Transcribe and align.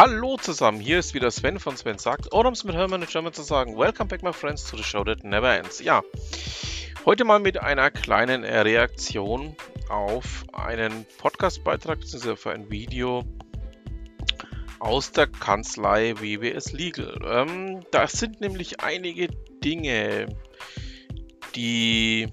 Hallo 0.00 0.36
zusammen, 0.36 0.78
hier 0.78 1.00
ist 1.00 1.12
wieder 1.12 1.28
Sven 1.28 1.58
von 1.58 1.76
Sven 1.76 1.98
sagt, 1.98 2.32
oder 2.32 2.46
um 2.46 2.54
es 2.54 2.62
mit 2.62 2.76
Hermann 2.76 3.02
in 3.02 3.08
German 3.08 3.32
zu 3.32 3.42
sagen, 3.42 3.76
Welcome 3.76 4.06
back 4.06 4.22
my 4.22 4.32
friends 4.32 4.64
to 4.70 4.76
the 4.76 4.82
show 4.84 5.02
that 5.02 5.24
never 5.24 5.52
ends. 5.52 5.80
Ja, 5.80 6.04
heute 7.04 7.24
mal 7.24 7.40
mit 7.40 7.60
einer 7.60 7.90
kleinen 7.90 8.44
Reaktion 8.44 9.56
auf 9.88 10.44
einen 10.52 11.04
Podcastbeitrag, 11.18 11.98
beziehungsweise 11.98 12.36
für 12.36 12.52
ein 12.52 12.70
Video 12.70 13.24
aus 14.78 15.10
der 15.10 15.26
Kanzlei 15.26 16.14
WBS 16.16 16.70
Legal. 16.70 17.18
Ähm, 17.26 17.80
da 17.90 18.06
sind 18.06 18.40
nämlich 18.40 18.78
einige 18.78 19.26
Dinge, 19.64 20.28
die 21.56 22.28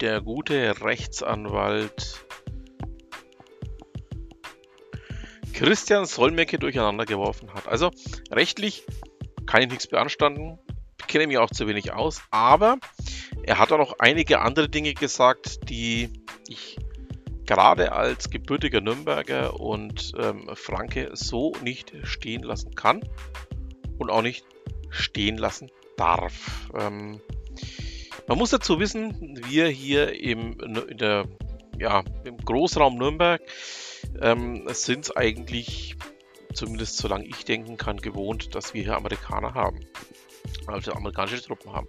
der 0.00 0.20
gute 0.20 0.80
Rechtsanwalt 0.80 2.21
Christian 5.62 6.06
Solmecke 6.06 6.58
durcheinander 6.58 7.04
geworfen 7.04 7.54
hat. 7.54 7.68
Also 7.68 7.92
rechtlich 8.32 8.82
kann 9.46 9.62
ich 9.62 9.68
nichts 9.68 9.86
beanstanden, 9.86 10.58
kenne 11.06 11.28
mich 11.28 11.38
auch 11.38 11.50
zu 11.52 11.68
wenig 11.68 11.92
aus, 11.92 12.20
aber 12.32 12.78
er 13.44 13.60
hat 13.60 13.70
auch 13.70 13.78
noch 13.78 14.00
einige 14.00 14.40
andere 14.40 14.68
Dinge 14.68 14.92
gesagt, 14.92 15.70
die 15.70 16.12
ich 16.48 16.78
gerade 17.46 17.92
als 17.92 18.28
gebürtiger 18.28 18.80
Nürnberger 18.80 19.60
und 19.60 20.10
ähm, 20.18 20.50
Franke 20.54 21.10
so 21.12 21.52
nicht 21.62 21.92
stehen 22.02 22.42
lassen 22.42 22.74
kann 22.74 23.08
und 23.98 24.10
auch 24.10 24.22
nicht 24.22 24.44
stehen 24.90 25.38
lassen 25.38 25.70
darf. 25.96 26.70
Ähm, 26.76 27.20
man 28.26 28.36
muss 28.36 28.50
dazu 28.50 28.80
wissen, 28.80 29.38
wir 29.46 29.68
hier 29.68 30.12
im, 30.20 30.56
der, 30.98 31.28
ja, 31.78 32.02
im 32.24 32.38
Großraum 32.38 32.96
Nürnberg 32.98 33.40
ähm, 34.20 34.66
sind 34.68 35.06
es 35.06 35.16
eigentlich, 35.16 35.96
zumindest 36.52 36.98
solange 36.98 37.26
ich 37.26 37.44
denken 37.44 37.76
kann, 37.76 37.98
gewohnt, 37.98 38.54
dass 38.54 38.74
wir 38.74 38.82
hier 38.82 38.96
Amerikaner 38.96 39.54
haben. 39.54 39.80
Also 40.66 40.92
amerikanische 40.92 41.42
Truppen 41.42 41.72
haben. 41.72 41.88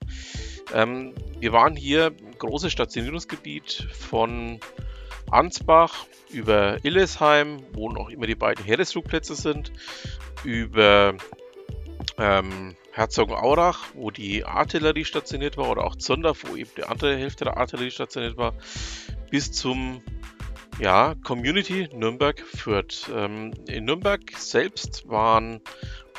Ähm, 0.73 1.13
wir 1.39 1.51
waren 1.53 1.75
hier 1.75 2.07
ein 2.07 2.37
großes 2.37 2.71
Stationierungsgebiet 2.71 3.87
von 3.91 4.59
Ansbach 5.29 6.05
über 6.31 6.83
Illesheim, 6.83 7.63
wo 7.73 7.89
noch 7.89 8.09
immer 8.09 8.27
die 8.27 8.35
beiden 8.35 8.63
Heeresflugplätze 8.63 9.35
sind, 9.35 9.71
über 10.43 11.15
ähm, 12.17 12.75
Herzogenaurach, 12.91 13.85
wo 13.95 14.11
die 14.11 14.45
Artillerie 14.45 15.05
stationiert 15.05 15.57
war, 15.57 15.69
oder 15.69 15.83
auch 15.83 15.95
Zondorf, 15.95 16.43
wo 16.47 16.55
eben 16.55 16.69
die 16.77 16.83
andere 16.83 17.17
Hälfte 17.17 17.45
der 17.45 17.57
Artillerie 17.57 17.91
stationiert 17.91 18.37
war, 18.37 18.53
bis 19.31 19.51
zum 19.51 20.03
ja, 20.79 21.15
Community 21.23 21.89
Nürnberg 21.93 22.39
führt. 22.39 23.09
Ähm, 23.15 23.53
in 23.67 23.85
Nürnberg 23.85 24.21
selbst 24.37 25.07
waren 25.07 25.61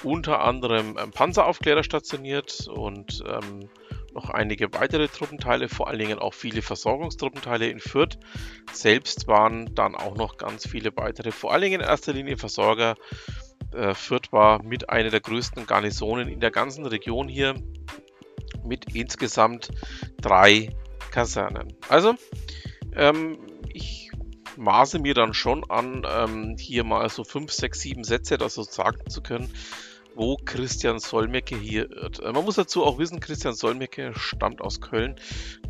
unter 0.02 0.40
anderem 0.40 0.96
ähm, 0.98 1.10
Panzeraufklärer 1.10 1.82
stationiert 1.82 2.68
und 2.68 3.22
ähm, 3.26 3.68
noch 4.14 4.30
einige 4.30 4.72
weitere 4.72 5.08
Truppenteile, 5.08 5.68
vor 5.68 5.88
allen 5.88 5.98
Dingen 5.98 6.18
auch 6.18 6.34
viele 6.34 6.62
Versorgungstruppenteile 6.62 7.68
in 7.68 7.80
Fürth. 7.80 8.18
Selbst 8.72 9.26
waren 9.26 9.74
dann 9.74 9.94
auch 9.94 10.16
noch 10.16 10.36
ganz 10.36 10.66
viele 10.66 10.96
weitere, 10.96 11.32
vor 11.32 11.52
allen 11.52 11.62
Dingen 11.62 11.80
in 11.80 11.86
erster 11.86 12.12
Linie 12.12 12.36
Versorger. 12.36 12.94
Äh, 13.72 13.94
Fürth 13.94 14.30
war 14.30 14.62
mit 14.62 14.88
einer 14.88 15.10
der 15.10 15.20
größten 15.20 15.66
Garnisonen 15.66 16.28
in 16.28 16.40
der 16.40 16.52
ganzen 16.52 16.86
Region 16.86 17.28
hier 17.28 17.54
mit 18.64 18.94
insgesamt 18.94 19.70
drei 20.20 20.70
Kasernen. 21.10 21.74
Also, 21.88 22.14
ähm, 22.94 23.38
ich 23.72 24.10
maße 24.56 24.98
mir 24.98 25.14
dann 25.14 25.34
schon 25.34 25.68
an, 25.70 26.06
ähm, 26.08 26.56
hier 26.58 26.84
mal 26.84 27.08
so 27.08 27.24
5, 27.24 27.52
6, 27.52 27.80
7 27.80 28.04
Sätze 28.04 28.38
so 28.48 28.62
sagen 28.62 29.08
zu 29.08 29.22
können, 29.22 29.50
wo 30.14 30.36
Christian 30.36 30.98
Solmecke 30.98 31.56
hier 31.56 31.90
irrt. 31.90 32.20
Äh, 32.20 32.32
man 32.32 32.44
muss 32.44 32.56
dazu 32.56 32.84
auch 32.84 32.98
wissen, 32.98 33.20
Christian 33.20 33.54
Solmecke 33.54 34.12
stammt 34.16 34.60
aus 34.60 34.80
Köln. 34.80 35.16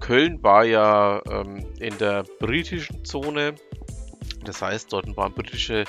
Köln 0.00 0.43
war 0.43 0.65
ja 0.65 1.23
ähm, 1.31 1.67
in 1.78 1.97
der 1.99 2.25
britischen 2.39 3.05
Zone, 3.05 3.55
das 4.44 4.61
heißt, 4.61 4.93
dort 4.93 5.17
waren 5.17 5.33
britische 5.33 5.84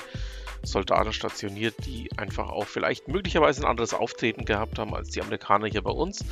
Soldaten 0.62 1.12
stationiert, 1.12 1.74
die 1.86 2.10
einfach 2.16 2.48
auch 2.48 2.66
vielleicht 2.66 3.08
möglicherweise 3.08 3.62
ein 3.62 3.70
anderes 3.70 3.94
Auftreten 3.94 4.44
gehabt 4.44 4.78
haben 4.78 4.94
als 4.94 5.10
die 5.10 5.20
Amerikaner 5.20 5.66
hier 5.66 5.82
bei 5.82 5.90
uns 5.90 6.24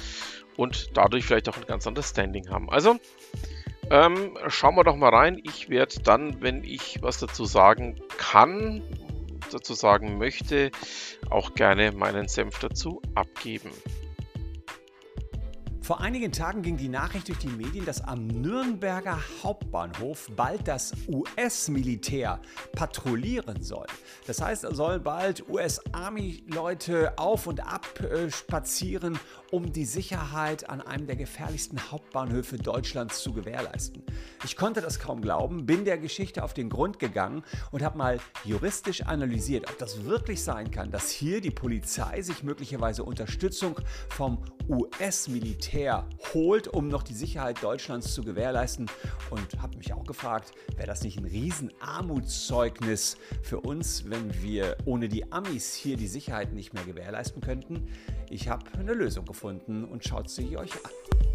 und 0.56 0.90
dadurch 0.94 1.24
vielleicht 1.24 1.48
auch 1.48 1.56
ein 1.56 1.66
ganz 1.66 1.86
anderes 1.86 2.10
Standing 2.10 2.48
haben. 2.50 2.70
Also 2.70 2.98
ähm, 3.90 4.36
schauen 4.48 4.76
wir 4.76 4.84
doch 4.84 4.96
mal 4.96 5.10
rein. 5.10 5.40
Ich 5.44 5.68
werde 5.68 6.00
dann, 6.02 6.40
wenn 6.42 6.64
ich 6.64 6.98
was 7.02 7.18
dazu 7.18 7.44
sagen 7.44 8.00
kann, 8.16 8.82
dazu 9.52 9.74
sagen 9.74 10.18
möchte, 10.18 10.70
auch 11.30 11.54
gerne 11.54 11.92
meinen 11.92 12.28
Senf 12.28 12.58
dazu 12.58 13.00
abgeben. 13.14 13.70
Vor 15.84 16.00
einigen 16.00 16.32
Tagen 16.32 16.62
ging 16.62 16.78
die 16.78 16.88
Nachricht 16.88 17.28
durch 17.28 17.40
die 17.40 17.48
Medien, 17.48 17.84
dass 17.84 18.00
am 18.00 18.26
Nürnberger 18.26 19.18
Hauptbahnhof 19.42 20.30
bald 20.34 20.66
das 20.66 20.94
US-Militär 21.08 22.40
patrouillieren 22.72 23.62
soll. 23.62 23.84
Das 24.26 24.40
heißt, 24.40 24.64
es 24.64 24.78
sollen 24.78 25.02
bald 25.02 25.46
US-Army-Leute 25.46 27.18
auf 27.18 27.46
und 27.46 27.60
ab 27.60 28.00
äh, 28.00 28.30
spazieren, 28.30 29.18
um 29.50 29.74
die 29.74 29.84
Sicherheit 29.84 30.70
an 30.70 30.80
einem 30.80 31.06
der 31.06 31.16
gefährlichsten 31.16 31.78
Hauptbahnhöfe 31.90 32.56
Deutschlands 32.56 33.22
zu 33.22 33.34
gewährleisten. 33.34 34.02
Ich 34.42 34.56
konnte 34.56 34.80
das 34.80 34.98
kaum 34.98 35.20
glauben, 35.20 35.66
bin 35.66 35.84
der 35.84 35.98
Geschichte 35.98 36.44
auf 36.44 36.54
den 36.54 36.70
Grund 36.70 36.98
gegangen 36.98 37.42
und 37.72 37.82
habe 37.82 37.98
mal 37.98 38.20
juristisch 38.42 39.02
analysiert, 39.02 39.68
ob 39.68 39.76
das 39.76 40.06
wirklich 40.06 40.42
sein 40.42 40.70
kann, 40.70 40.90
dass 40.90 41.10
hier 41.10 41.42
die 41.42 41.50
Polizei 41.50 42.22
sich 42.22 42.42
möglicherweise 42.42 43.04
Unterstützung 43.04 43.78
vom 44.08 44.42
US-Militär 44.66 45.73
holt, 46.32 46.68
um 46.68 46.88
noch 46.88 47.02
die 47.02 47.14
Sicherheit 47.14 47.62
Deutschlands 47.62 48.14
zu 48.14 48.22
gewährleisten. 48.22 48.86
Und 49.30 49.60
habe 49.60 49.76
mich 49.76 49.92
auch 49.92 50.04
gefragt, 50.04 50.52
wäre 50.76 50.86
das 50.86 51.02
nicht 51.02 51.18
ein 51.18 51.24
Riesenarmutszeugnis 51.24 53.16
für 53.42 53.60
uns, 53.60 54.08
wenn 54.08 54.42
wir 54.42 54.76
ohne 54.84 55.08
die 55.08 55.32
Amis 55.32 55.74
hier 55.74 55.96
die 55.96 56.06
Sicherheit 56.06 56.52
nicht 56.52 56.74
mehr 56.74 56.84
gewährleisten 56.84 57.42
könnten? 57.42 57.88
Ich 58.30 58.48
habe 58.48 58.64
eine 58.78 58.94
Lösung 58.94 59.24
gefunden 59.24 59.84
und 59.84 60.04
schaut 60.04 60.30
sie 60.30 60.56
euch 60.56 60.72
an. 60.84 61.33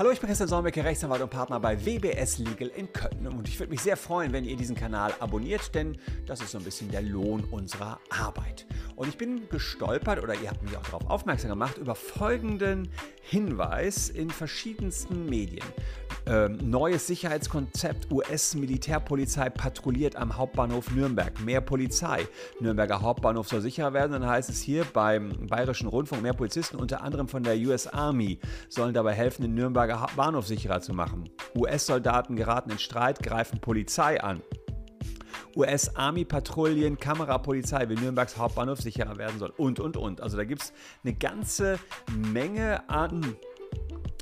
Hallo, 0.00 0.12
ich 0.12 0.18
bin 0.18 0.28
Christian 0.28 0.48
Solmecke, 0.48 0.82
Rechtsanwalt 0.82 1.20
und 1.20 1.28
Partner 1.28 1.60
bei 1.60 1.84
WBS 1.84 2.38
Legal 2.38 2.68
in 2.68 2.90
Köln. 2.90 3.26
Und 3.26 3.46
ich 3.46 3.60
würde 3.60 3.68
mich 3.68 3.82
sehr 3.82 3.98
freuen, 3.98 4.32
wenn 4.32 4.46
ihr 4.46 4.56
diesen 4.56 4.74
Kanal 4.74 5.12
abonniert, 5.20 5.74
denn 5.74 5.98
das 6.24 6.40
ist 6.40 6.52
so 6.52 6.56
ein 6.56 6.64
bisschen 6.64 6.90
der 6.90 7.02
Lohn 7.02 7.44
unserer 7.50 8.00
Arbeit. 8.08 8.64
Und 8.96 9.10
ich 9.10 9.18
bin 9.18 9.46
gestolpert, 9.50 10.22
oder 10.22 10.32
ihr 10.36 10.48
habt 10.48 10.62
mich 10.62 10.74
auch 10.74 10.82
darauf 10.84 11.10
aufmerksam 11.10 11.50
gemacht, 11.50 11.76
über 11.76 11.94
folgenden 11.94 12.88
Hinweis 13.20 14.08
in 14.08 14.30
verschiedensten 14.30 15.26
Medien. 15.26 15.66
Ähm, 16.30 16.58
neues 16.62 17.08
Sicherheitskonzept 17.08 18.12
US-Militärpolizei 18.12 19.50
patrouilliert 19.50 20.14
am 20.14 20.36
Hauptbahnhof 20.36 20.92
Nürnberg. 20.92 21.40
Mehr 21.40 21.60
Polizei. 21.60 22.24
Nürnberger 22.60 23.02
Hauptbahnhof 23.02 23.48
soll 23.48 23.60
sicherer 23.60 23.92
werden. 23.94 24.12
Dann 24.12 24.24
heißt 24.24 24.48
es 24.48 24.60
hier 24.60 24.84
beim 24.84 25.48
Bayerischen 25.48 25.88
Rundfunk, 25.88 26.22
mehr 26.22 26.32
Polizisten, 26.32 26.76
unter 26.76 27.02
anderem 27.02 27.26
von 27.26 27.42
der 27.42 27.56
US 27.56 27.88
Army, 27.88 28.38
sollen 28.68 28.94
dabei 28.94 29.14
helfen, 29.14 29.42
den 29.42 29.54
Nürnberger 29.54 30.06
Bahnhof 30.14 30.46
sicherer 30.46 30.80
zu 30.80 30.94
machen. 30.94 31.28
US-Soldaten 31.56 32.36
geraten 32.36 32.70
in 32.70 32.78
Streit, 32.78 33.24
greifen 33.24 33.60
Polizei 33.60 34.22
an. 34.22 34.40
US-Army-Patrouillen, 35.56 36.96
Kamerapolizei, 37.00 37.88
wie 37.88 37.96
Nürnbergs 37.96 38.38
Hauptbahnhof 38.38 38.80
sicherer 38.80 39.16
werden 39.16 39.40
soll 39.40 39.52
und, 39.56 39.80
und, 39.80 39.96
und. 39.96 40.20
Also 40.20 40.36
da 40.36 40.44
gibt 40.44 40.62
es 40.62 40.72
eine 41.02 41.12
ganze 41.12 41.80
Menge 42.32 42.88
an 42.88 43.34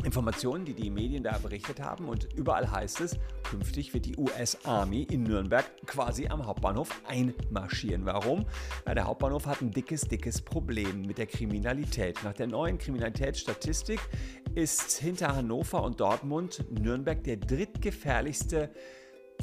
Informationen, 0.04 0.64
die 0.64 0.74
die 0.74 0.90
Medien 0.90 1.22
da 1.22 1.38
berichtet 1.38 1.80
haben. 1.80 2.08
Und 2.08 2.28
überall 2.34 2.70
heißt 2.70 3.00
es, 3.00 3.16
künftig 3.42 3.94
wird 3.94 4.06
die 4.06 4.16
US 4.16 4.58
Army 4.64 5.02
in 5.02 5.22
Nürnberg 5.22 5.64
quasi 5.86 6.28
am 6.28 6.46
Hauptbahnhof 6.46 6.90
einmarschieren. 7.06 8.04
Warum? 8.04 8.46
Ja, 8.86 8.94
der 8.94 9.04
Hauptbahnhof 9.04 9.46
hat 9.46 9.60
ein 9.60 9.70
dickes, 9.70 10.02
dickes 10.02 10.40
Problem 10.40 11.02
mit 11.02 11.18
der 11.18 11.26
Kriminalität. 11.26 12.18
Nach 12.24 12.34
der 12.34 12.46
neuen 12.46 12.78
Kriminalitätsstatistik 12.78 14.00
ist 14.54 14.98
hinter 14.98 15.34
Hannover 15.34 15.82
und 15.82 16.00
Dortmund 16.00 16.64
Nürnberg 16.70 17.22
der 17.24 17.36
drittgefährlichste 17.36 18.70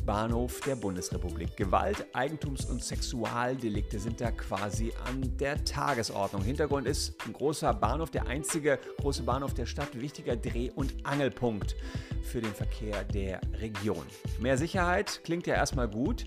Bahnhof 0.05 0.59
der 0.61 0.75
Bundesrepublik. 0.75 1.55
Gewalt, 1.57 2.05
Eigentums- 2.13 2.69
und 2.69 2.83
Sexualdelikte 2.83 3.99
sind 3.99 4.21
da 4.21 4.31
quasi 4.31 4.91
an 5.05 5.37
der 5.37 5.63
Tagesordnung. 5.63 6.43
Hintergrund 6.43 6.87
ist 6.87 7.15
ein 7.25 7.33
großer 7.33 7.73
Bahnhof, 7.73 8.11
der 8.11 8.27
einzige 8.27 8.79
große 9.01 9.23
Bahnhof 9.23 9.53
der 9.53 9.65
Stadt, 9.65 9.99
wichtiger 9.99 10.35
Dreh- 10.35 10.71
und 10.75 10.93
Angelpunkt 11.03 11.75
für 12.23 12.41
den 12.41 12.53
Verkehr 12.53 13.03
der 13.03 13.41
Region. 13.59 14.05
Mehr 14.39 14.57
Sicherheit 14.57 15.21
klingt 15.23 15.47
ja 15.47 15.55
erstmal 15.55 15.87
gut. 15.87 16.25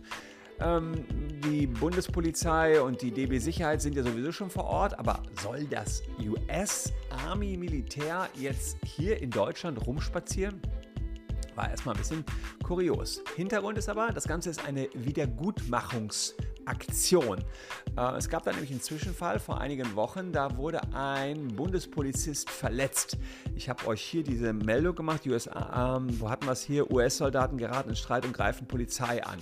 Ähm, 0.61 1.05
die 1.45 1.67
Bundespolizei 1.67 2.83
und 2.83 3.01
die 3.01 3.13
DB 3.13 3.39
Sicherheit 3.39 3.81
sind 3.81 3.95
ja 3.95 4.03
sowieso 4.03 4.33
schon 4.33 4.51
vor 4.51 4.65
Ort, 4.65 4.99
aber 4.99 5.23
soll 5.41 5.65
das 5.67 6.03
US 6.21 6.93
Army 7.27 7.57
Militär 7.57 8.29
jetzt 8.35 8.77
hier 8.85 9.23
in 9.23 9.31
Deutschland 9.31 9.87
rumspazieren? 9.87 10.61
War 11.59 11.71
erstmal 11.71 11.95
ein 11.97 11.99
bisschen 11.99 12.25
kurios. 12.63 13.21
Hintergrund 13.35 13.77
ist 13.79 13.89
aber, 13.89 14.13
das 14.13 14.29
Ganze 14.29 14.49
ist 14.49 14.65
eine 14.65 14.89
Wiedergutmachungsaktion. 14.95 17.39
Äh, 17.97 18.17
es 18.17 18.29
gab 18.29 18.45
da 18.45 18.53
nämlich 18.53 18.71
einen 18.71 18.81
Zwischenfall 18.81 19.41
vor 19.41 19.61
einigen 19.61 19.97
Wochen, 19.97 20.31
da 20.31 20.57
wurde 20.57 20.81
ein 20.95 21.49
Bundespolizist 21.49 22.49
verletzt. 22.49 23.19
Ich 23.57 23.69
habe 23.69 23.89
euch 23.89 24.01
hier 24.01 24.23
diese 24.23 24.53
Meldung 24.53 24.95
gemacht, 24.95 25.27
USA, 25.27 25.97
ähm, 25.97 26.21
wo 26.21 26.31
hatten 26.31 26.47
wir 26.47 26.53
es 26.53 26.63
hier? 26.63 26.89
US-Soldaten 26.93 27.59
geraten 27.59 27.89
in 27.89 27.97
Streit 27.97 28.25
und 28.25 28.35
greifen 28.35 28.69
Polizei 28.69 29.25
an. 29.25 29.41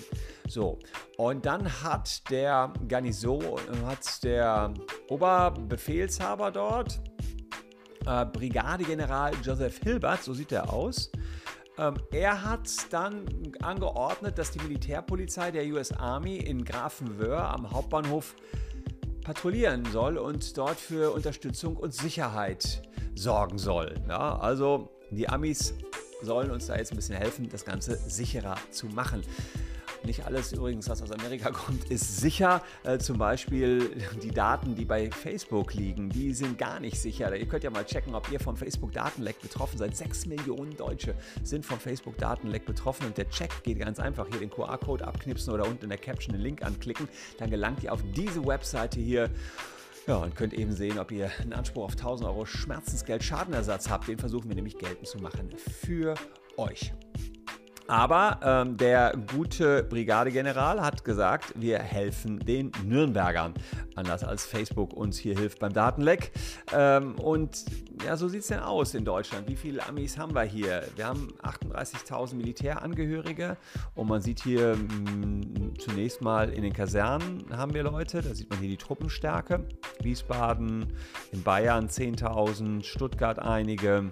So, 0.49 0.79
und 1.19 1.45
dann 1.45 1.71
hat 1.83 2.31
der 2.31 2.73
Garnison, 2.89 3.59
hat 3.85 4.25
der 4.25 4.73
Oberbefehlshaber 5.11 6.51
dort, 6.51 6.99
äh, 8.07 8.25
Brigadegeneral 8.25 9.35
Joseph 9.43 9.81
Hilbert, 9.83 10.23
so 10.23 10.33
sieht 10.33 10.53
er 10.53 10.73
aus, 10.73 11.11
er 12.11 12.43
hat 12.43 12.71
dann 12.91 13.27
angeordnet, 13.61 14.39
dass 14.39 14.51
die 14.51 14.61
Militärpolizei 14.61 15.51
der 15.51 15.67
US 15.67 15.93
Army 15.93 16.39
in 16.39 16.65
Grafenwöhr 16.65 17.39
am 17.39 17.71
Hauptbahnhof 17.71 18.35
patrouillieren 19.23 19.85
soll 19.87 20.19
und 20.19 20.57
dort 20.57 20.79
für 20.79 21.13
Unterstützung 21.13 21.77
und 21.77 21.93
Sicherheit 21.93 22.83
sorgen 23.15 23.59
soll. 23.59 23.95
Ja, 24.09 24.39
also 24.39 24.89
die 25.11 25.29
Amis 25.29 25.75
sollen 26.23 26.51
uns 26.51 26.67
da 26.67 26.77
jetzt 26.77 26.93
ein 26.93 26.97
bisschen 26.97 27.17
helfen, 27.17 27.49
das 27.49 27.65
Ganze 27.65 27.97
sicherer 28.09 28.57
zu 28.71 28.87
machen. 28.87 29.23
Nicht 30.07 30.25
alles 30.25 30.53
übrigens, 30.53 30.89
was 30.89 31.03
aus 31.03 31.11
Amerika 31.11 31.51
kommt, 31.53 31.91
ist 31.91 32.19
sicher. 32.19 32.63
Äh, 32.85 32.99
zum 32.99 33.19
Beispiel 33.19 33.91
die 34.23 34.31
Daten, 34.31 34.77
die 34.77 34.85
bei 34.85 35.11
Facebook 35.11 35.75
liegen, 35.75 36.09
die 36.11 36.33
sind 36.33 36.59
gar 36.59 36.79
nicht 36.79 37.01
sicher. 37.01 37.35
Ihr 37.37 37.47
könnt 37.47 37.65
ja 37.65 37.71
mal 37.71 37.85
checken, 37.85 38.15
ob 38.15 38.31
ihr 38.31 38.39
vom 38.39 38.57
Facebook-Datenleck 38.57 39.43
betroffen 39.43 39.79
seid. 39.79 39.97
Sechs 39.97 40.25
Millionen 40.25 40.77
Deutsche 40.77 41.17
sind 41.43 41.67
vom 41.67 41.81
Facebook-Datenleck 41.81 42.65
betroffen 42.65 43.07
und 43.07 43.19
der 43.19 43.29
Check 43.31 43.65
geht 43.65 43.81
ganz 43.81 43.99
einfach. 43.99 44.29
Hier 44.31 44.39
den 44.39 44.51
QR-Code 44.51 45.05
abknipsen 45.05 45.53
oder 45.53 45.67
unten 45.67 45.85
in 45.85 45.89
der 45.89 45.99
Caption 45.99 46.35
den 46.35 46.43
Link 46.43 46.63
anklicken. 46.63 47.09
Dann 47.39 47.51
gelangt 47.51 47.83
ihr 47.83 47.93
auf 47.93 48.01
diese 48.15 48.47
Webseite 48.47 49.01
hier. 49.01 49.29
Ja, 50.07 50.19
und 50.19 50.37
könnt 50.37 50.55
eben 50.55 50.73
sehen, 50.73 51.01
ob 51.01 51.11
ihr 51.11 51.33
einen 51.41 51.53
Anspruch 51.53 51.87
auf 51.87 51.93
1000 51.93 52.29
Euro 52.29 52.47
Schmerzensgeld 52.47 53.25
Schadenersatz 53.25 53.91
habt. 53.91 54.07
Den 54.07 54.19
versuchen 54.19 54.49
wir 54.49 54.55
nämlich 54.55 54.79
geltend 54.79 55.09
zu 55.09 55.19
machen 55.19 55.51
für 55.59 56.15
euch. 56.57 56.93
Aber 57.89 58.41
ähm, 58.43 58.77
der 58.77 59.13
gute 59.33 59.85
Brigadegeneral 59.85 60.81
hat 60.81 61.05
gesagt, 61.05 61.53
wir 61.57 61.79
helfen 61.79 62.39
den 62.41 62.73
Nürnbergern. 62.85 63.55
Anders 63.95 64.25
als 64.25 64.45
Facebook 64.45 64.93
uns 64.93 65.19
hier 65.19 65.37
hilft 65.37 65.61
beim 65.61 65.73
Datenleck. 65.73 66.33
Ähm, 66.73 67.15
und 67.17 67.65
ja, 68.05 68.17
so 68.17 68.29
sieht 68.29 68.41
es 68.43 68.49
denn 68.49 68.61
aus 68.61 68.95
in 68.95 69.05
Deutschland. 69.05 69.49
Wie 69.49 69.57
viele 69.57 69.87
Amis 69.87 70.19
haben 70.19 70.35
wir 70.35 70.43
hier? 70.43 70.85
Wir 70.97 71.07
haben 71.07 71.29
38.000 71.43 72.35
Militärangehörige 72.35 73.57
und 73.95 74.09
man 74.09 74.21
sieht 74.21 74.43
hier 74.43 74.77
mh, 74.77 75.05
hm, 75.05 75.79
zunächst 75.79 76.21
mal 76.21 76.51
in 76.51 76.63
den 76.63 76.73
Kasernen 76.73 77.45
haben 77.57 77.73
wir 77.75 77.85
Leute. 77.85 78.21
Da 78.21 78.35
sieht 78.35 78.51
man 78.51 78.59
hier 78.59 78.69
die 78.69 78.77
Truppenstärke. 78.77 79.65
Wiesbaden, 80.01 80.93
in 81.33 81.43
Bayern 81.43 81.89
10.000, 81.89 82.85
Stuttgart 82.85 83.39
einige. 83.39 84.11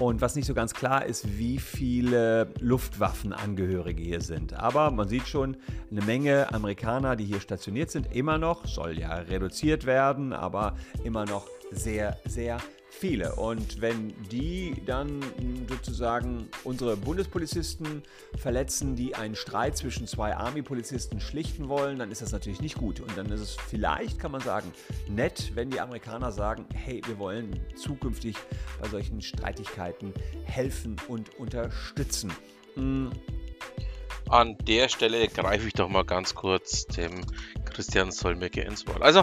Und 0.00 0.22
was 0.22 0.34
nicht 0.34 0.46
so 0.46 0.54
ganz 0.54 0.72
klar 0.72 1.04
ist, 1.04 1.38
wie 1.38 1.58
viele 1.58 2.54
Luftwaffenangehörige 2.58 4.02
hier 4.02 4.22
sind. 4.22 4.54
Aber 4.54 4.90
man 4.90 5.08
sieht 5.08 5.28
schon 5.28 5.58
eine 5.90 6.00
Menge 6.00 6.52
Amerikaner, 6.54 7.16
die 7.16 7.26
hier 7.26 7.40
stationiert 7.40 7.90
sind, 7.90 8.16
immer 8.16 8.38
noch, 8.38 8.66
soll 8.66 8.98
ja 8.98 9.12
reduziert 9.12 9.84
werden, 9.84 10.32
aber 10.32 10.74
immer 11.04 11.26
noch 11.26 11.46
sehr, 11.70 12.16
sehr 12.24 12.60
viele. 12.90 13.34
Und 13.36 13.80
wenn 13.80 14.12
die 14.30 14.82
dann 14.84 15.20
sozusagen 15.68 16.48
unsere 16.64 16.96
Bundespolizisten 16.96 18.02
verletzen, 18.36 18.96
die 18.96 19.14
einen 19.14 19.36
Streit 19.36 19.76
zwischen 19.76 20.06
zwei 20.06 20.36
Army-Polizisten 20.36 21.20
schlichten 21.20 21.68
wollen, 21.68 21.98
dann 21.98 22.10
ist 22.10 22.20
das 22.22 22.32
natürlich 22.32 22.60
nicht 22.60 22.76
gut. 22.76 23.00
Und 23.00 23.16
dann 23.16 23.30
ist 23.30 23.40
es 23.40 23.56
vielleicht, 23.68 24.18
kann 24.18 24.32
man 24.32 24.40
sagen, 24.40 24.72
nett, 25.08 25.52
wenn 25.54 25.70
die 25.70 25.80
Amerikaner 25.80 26.32
sagen, 26.32 26.66
hey, 26.74 27.00
wir 27.06 27.18
wollen 27.18 27.60
zukünftig 27.76 28.36
bei 28.80 28.88
solchen 28.88 29.22
Streitigkeiten 29.22 30.12
helfen 30.44 30.96
und 31.08 31.38
unterstützen. 31.38 32.32
Hm. 32.74 33.10
An 34.28 34.56
der 34.58 34.88
Stelle 34.88 35.26
greife 35.26 35.66
ich 35.66 35.72
doch 35.72 35.88
mal 35.88 36.04
ganz 36.04 36.34
kurz 36.36 36.86
dem 36.86 37.24
Christian 37.64 38.12
Solmecke 38.12 38.60
ins 38.60 38.86
Wort. 38.86 39.02
Also, 39.02 39.22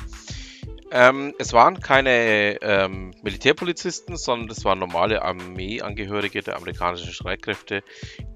ähm, 0.91 1.33
es 1.37 1.53
waren 1.53 1.79
keine 1.79 2.61
ähm, 2.61 3.13
Militärpolizisten, 3.21 4.15
sondern 4.17 4.49
es 4.49 4.63
waren 4.65 4.79
normale 4.79 5.21
Armeeangehörige 5.21 6.41
der 6.41 6.55
amerikanischen 6.55 7.11
Streitkräfte, 7.11 7.83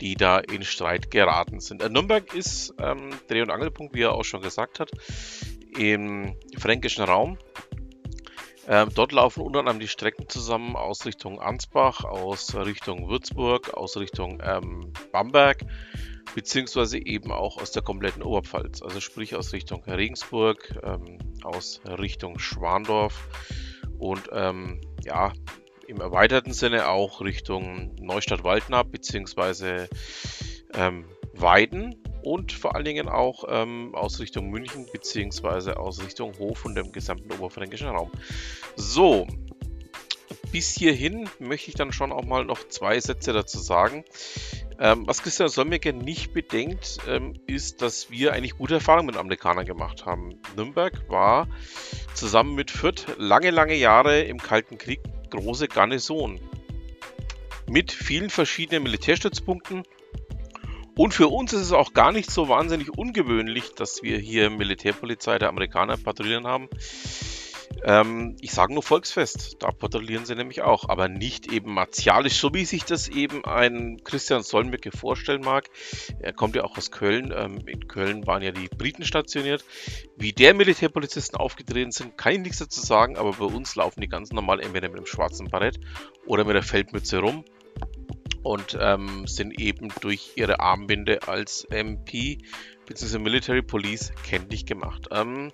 die 0.02 0.16
da 0.16 0.40
in 0.40 0.64
Streit 0.64 1.12
geraten 1.12 1.60
sind. 1.60 1.82
Äh, 1.82 1.90
Nürnberg 1.90 2.34
ist 2.34 2.74
ähm, 2.80 3.12
Dreh- 3.28 3.42
und 3.42 3.52
Angelpunkt, 3.52 3.96
wie 3.96 4.04
er 4.04 4.14
auch 4.14 4.26
schon 4.26 4.42
gesagt 4.42 4.80
hat, 4.80 4.92
im 5.78 6.36
fränkischen 6.58 7.04
Raum. 7.04 7.38
Ähm, 8.68 8.90
dort 8.94 9.12
laufen 9.12 9.42
unter 9.42 9.60
anderem 9.60 9.80
die 9.80 9.88
Strecken 9.88 10.30
zusammen 10.30 10.76
aus 10.76 11.06
Richtung 11.06 11.42
Ansbach, 11.42 12.04
aus 12.04 12.56
Richtung 12.56 13.10
Würzburg, 13.10 13.74
aus 13.74 13.98
Richtung 13.98 14.42
ähm, 14.46 14.94
Bamberg 15.12 15.64
beziehungsweise 16.36 16.98
eben 16.98 17.32
auch 17.32 17.58
aus 17.58 17.72
der 17.72 17.82
kompletten 17.82 18.24
Oberpfalz, 18.24 18.82
also 18.82 19.00
sprich 19.00 19.36
aus 19.36 19.54
Richtung 19.54 19.84
Regensburg, 19.84 20.80
ähm, 20.84 21.18
aus 21.44 21.82
Richtung 21.86 22.40
Schwandorf 22.40 23.28
und 23.98 24.30
ähm, 24.32 24.82
ja, 25.04 25.34
im 25.88 26.00
erweiterten 26.00 26.54
Sinne 26.54 26.88
auch 26.88 27.22
Richtung 27.22 27.96
Neustadt-Waldnab 28.00 28.92
beziehungsweise 28.92 29.90
ähm, 30.74 31.06
Weiden 31.34 32.02
und 32.24 32.52
vor 32.52 32.76
allen 32.76 32.86
Dingen 32.86 33.10
auch 33.10 33.46
ähm, 33.50 33.94
aus 33.94 34.20
Richtung 34.20 34.50
München 34.50 34.86
beziehungsweise 34.92 35.78
aus 35.78 36.04
Richtung 36.04 36.38
Hof 36.38 36.66
und 36.66 36.76
dem 36.76 36.92
gesamten 36.92 37.32
oberfränkischen 37.32 37.90
Raum. 37.90 38.12
So, 38.76 39.28
bis 40.52 40.74
hierhin 40.74 41.30
möchte 41.40 41.70
ich 41.70 41.76
dann 41.76 41.92
schon 41.92 42.12
auch 42.12 42.26
mal 42.26 42.46
noch 42.46 42.68
zwei 42.68 43.00
Sätze 43.00 43.34
dazu 43.34 43.60
sagen. 43.60 44.04
Ähm, 44.80 45.08
was 45.08 45.22
Christian 45.22 45.50
Solmecke 45.50 45.94
nicht 45.94 46.34
bedenkt, 46.34 46.98
ähm, 47.08 47.34
ist, 47.46 47.82
dass 47.82 48.10
wir 48.10 48.34
eigentlich 48.34 48.58
gute 48.58 48.76
Erfahrungen 48.76 49.08
mit 49.08 49.18
Amerikanern 49.18 49.66
gemacht 49.66 50.06
haben. 50.06 50.40
Nürnberg 50.56 51.08
war 51.08 51.48
zusammen 52.16 52.56
mit 52.56 52.72
Fürth 52.72 53.06
lange, 53.18 53.52
lange 53.52 53.76
Jahre 53.76 54.22
im 54.22 54.40
Kalten 54.40 54.78
Krieg 54.78 55.02
große 55.30 55.68
Garnison. 55.68 56.40
Mit 57.68 57.92
vielen 57.92 58.30
verschiedenen 58.30 58.84
Militärstützpunkten. 58.84 59.84
Und 60.96 61.14
für 61.14 61.28
uns 61.30 61.54
ist 61.54 61.62
es 61.62 61.72
auch 61.72 61.94
gar 61.94 62.12
nicht 62.12 62.30
so 62.30 62.50
wahnsinnig 62.50 62.90
ungewöhnlich, 62.90 63.74
dass 63.76 64.04
wir 64.04 64.18
hier 64.18 64.50
Militärpolizei 64.50 65.40
der 65.40 65.50
Amerikaner 65.50 65.98
patrouillieren 65.98 66.48
haben. 66.48 66.68
Ähm, 67.84 68.38
ich 68.42 68.52
sage 68.52 68.74
nur 68.74 68.84
Volksfest, 68.84 69.58
da 69.60 69.72
patrouillieren 69.72 70.26
sie 70.26 70.36
nämlich 70.36 70.62
auch, 70.62 70.88
aber 70.90 71.08
nicht 71.08 71.52
eben 71.52 71.74
martialisch, 71.74 72.36
so 72.36 72.54
wie 72.54 72.66
sich 72.66 72.86
das 72.86 73.08
eben 73.08 73.44
ein 73.46 74.04
Christian 74.04 74.44
Solmecke 74.44 74.92
vorstellen 74.92 75.42
mag. 75.42 75.70
Er 76.20 76.34
kommt 76.34 76.56
ja 76.56 76.64
auch 76.64 76.78
aus 76.78 76.92
Köln. 76.92 77.34
Ähm, 77.36 77.60
in 77.66 77.88
Köln 77.88 78.28
waren 78.28 78.44
ja 78.44 78.52
die 78.52 78.68
Briten 78.68 79.04
stationiert. 79.04 79.66
Wie 80.16 80.32
der 80.32 80.54
Militärpolizisten 80.54 81.40
aufgetreten 81.40 81.92
sind, 81.92 82.18
kann 82.18 82.34
ich 82.34 82.40
nichts 82.40 82.60
dazu 82.60 82.82
sagen, 82.82 83.18
aber 83.18 83.34
bei 83.34 83.46
uns 83.46 83.76
laufen 83.76 84.02
die 84.02 84.08
ganz 84.08 84.32
normal 84.32 84.60
entweder 84.60 84.90
mit 84.90 85.00
dem 85.00 85.08
schwarzen 85.08 85.50
Barett 85.50 85.80
oder 86.28 86.44
mit 86.44 86.56
der 86.56 86.64
Feldmütze 86.64 87.20
rum 87.20 87.44
und 88.44 88.78
ähm, 88.80 89.26
sind 89.28 89.60
eben 89.60 89.90
durch 90.02 90.34
ihre 90.36 90.60
Armbinde 90.60 91.28
als 91.28 91.66
MP 91.66 92.40
bzw. 92.86 93.20
Military 93.20 93.62
Police 93.62 94.12
kenntlich 94.24 94.66
gemacht. 94.66 95.08
Ähm, 95.12 95.52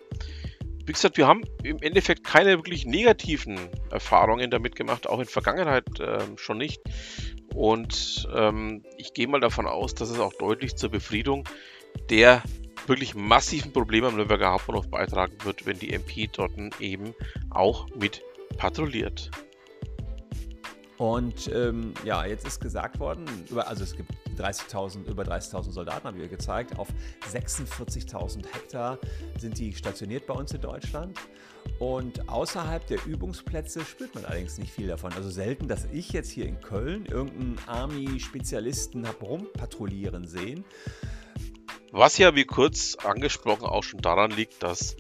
wie 0.88 0.94
gesagt, 0.94 1.17
wir 1.17 1.27
haben 1.27 1.44
im 1.63 1.79
Endeffekt 1.82 2.24
keine 2.24 2.51
wirklich 2.58 2.86
negativen 2.86 3.60
Erfahrungen 3.91 4.50
damit 4.50 4.75
gemacht, 4.75 5.08
auch 5.08 5.20
in 5.20 5.25
Vergangenheit 5.25 6.00
äh, 6.00 6.20
schon 6.38 6.58
nicht. 6.58 6.82
Und 7.53 8.27
ähm, 8.34 8.86
ich 8.98 9.13
gehe 9.13 9.27
mal 9.27 9.41
davon 9.41 9.67
aus, 9.67 9.96
dass 9.96 10.10
es 10.10 10.20
auch 10.20 10.34
deutlich 10.34 10.75
zur 10.77 10.89
Befriedung 10.89 11.44
der 12.10 12.41
wirklich 12.86 13.15
massiven 13.15 13.74
Probleme 13.74 14.08
am 14.08 14.15
Nürnberger 14.15 14.51
Hauptbahnhof 14.51 14.89
beitragen 14.89 15.36
wird, 15.44 15.65
wenn 15.65 15.77
die 15.77 15.91
MP 15.94 16.29
dort 16.32 16.51
eben 16.79 17.13
auch 17.50 17.88
mit 17.96 18.24
patrouilliert. 18.58 19.29
Und 20.97 21.51
ähm, 21.53 21.93
ja, 22.03 22.25
jetzt 22.25 22.47
ist 22.47 22.59
gesagt 22.59 22.99
worden, 22.99 23.25
also 23.55 23.83
es 23.83 23.95
gibt 23.95 24.11
30.000, 24.37 25.07
über 25.07 25.23
30.000 25.23 25.71
Soldaten, 25.71 26.07
haben 26.07 26.17
wir 26.17 26.27
gezeigt, 26.27 26.77
auf 26.79 26.87
46.000 27.31 28.45
Hektar 28.51 28.97
sind 29.37 29.59
die 29.59 29.73
stationiert 29.73 30.25
bei 30.25 30.33
uns 30.33 30.51
in 30.53 30.61
Deutschland. 30.61 31.17
Und 31.79 32.27
außerhalb 32.29 32.85
der 32.87 33.05
Übungsplätze 33.05 33.85
spürt 33.85 34.15
man 34.15 34.25
allerdings 34.25 34.57
nicht 34.57 34.71
viel 34.71 34.87
davon. 34.87 35.13
Also 35.13 35.29
selten, 35.29 35.67
dass 35.67 35.85
ich 35.91 36.11
jetzt 36.11 36.31
hier 36.31 36.45
in 36.45 36.59
Köln 36.61 37.05
irgendeinen 37.05 37.59
Army-Spezialisten 37.67 39.07
habe 39.07 39.25
rumpatrouillieren 39.25 40.27
sehen. 40.27 40.65
Was 41.91 42.17
ja, 42.17 42.35
wie 42.35 42.45
kurz 42.45 42.95
angesprochen, 42.95 43.65
auch 43.65 43.83
schon 43.83 44.01
daran 44.01 44.31
liegt, 44.31 44.63
dass 44.63 44.97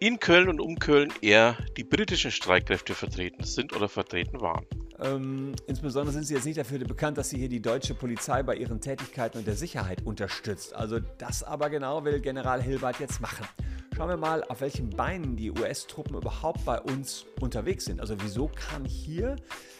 in 0.00 0.18
Köln 0.18 0.48
und 0.48 0.60
um 0.60 0.78
Köln 0.78 1.12
eher 1.20 1.56
die 1.76 1.84
britischen 1.84 2.30
Streitkräfte 2.30 2.94
vertreten 2.94 3.44
sind 3.44 3.74
oder 3.74 3.88
vertreten 3.88 4.40
waren. 4.40 4.66
Ähm, 5.02 5.52
insbesondere 5.66 6.12
sind 6.12 6.26
sie 6.26 6.34
jetzt 6.34 6.44
nicht 6.44 6.58
dafür 6.58 6.78
bekannt, 6.78 7.18
dass 7.18 7.30
sie 7.30 7.38
hier 7.38 7.48
die 7.48 7.60
deutsche 7.60 7.94
Polizei 7.94 8.42
bei 8.42 8.54
ihren 8.54 8.80
Tätigkeiten 8.80 9.38
und 9.38 9.46
der 9.46 9.56
Sicherheit 9.56 10.04
unterstützt. 10.04 10.74
Also 10.74 11.00
das 11.18 11.42
aber 11.42 11.70
genau 11.70 12.04
will 12.04 12.20
General 12.20 12.62
Hilbert 12.62 13.00
jetzt 13.00 13.20
machen. 13.20 13.46
Schauen 13.94 14.08
wir 14.08 14.16
mal, 14.16 14.42
auf 14.44 14.62
welchen 14.62 14.88
Beinen 14.88 15.36
die 15.36 15.50
US-Truppen 15.50 16.16
überhaupt 16.16 16.64
bei 16.64 16.80
uns 16.80 17.26
unterwegs 17.40 17.84
sind. 17.84 18.00
Also 18.00 18.16
wieso 18.22 18.48
kann 18.48 18.86
hier 18.86 19.36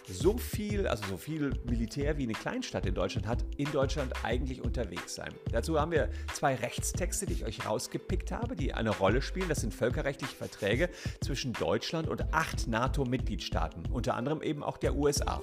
so 0.07 0.37
viel, 0.37 0.87
also 0.87 1.05
so 1.09 1.17
viel 1.17 1.53
Militär 1.65 2.19
wie 2.19 2.25
eine 2.25 2.35
Kleinstadt 2.35 2.85
in 2.85 2.95
Deutschland 2.95 3.27
hat, 3.27 3.43
in 3.57 3.73
Deutschland 3.73 4.13
eigentlich 4.23 4.63
unterwegs 4.63 5.15
sein? 5.15 5.33
Dazu 5.51 5.81
haben 5.81 5.93
wir 5.93 6.11
zwei 6.35 6.55
Rechtstexte, 6.57 7.25
die 7.25 7.33
ich 7.33 7.47
euch 7.47 7.67
rausgepickt 7.67 8.33
habe, 8.33 8.55
die 8.55 8.75
eine 8.75 8.91
Rolle 8.91 9.23
spielen. 9.23 9.49
Das 9.49 9.63
sind 9.63 9.73
völkerrechtliche 9.73 10.37
Verträge 10.37 10.91
zwischen 11.23 11.55
Deutschland 11.55 12.07
und 12.09 12.35
acht 12.35 12.69
NATO-Mitgliedstaaten, 12.69 13.87
unter 13.91 14.15
anderem 14.15 14.43
eben 14.43 14.63
auch 14.63 14.77
der 14.77 14.95
USA. 14.95 15.41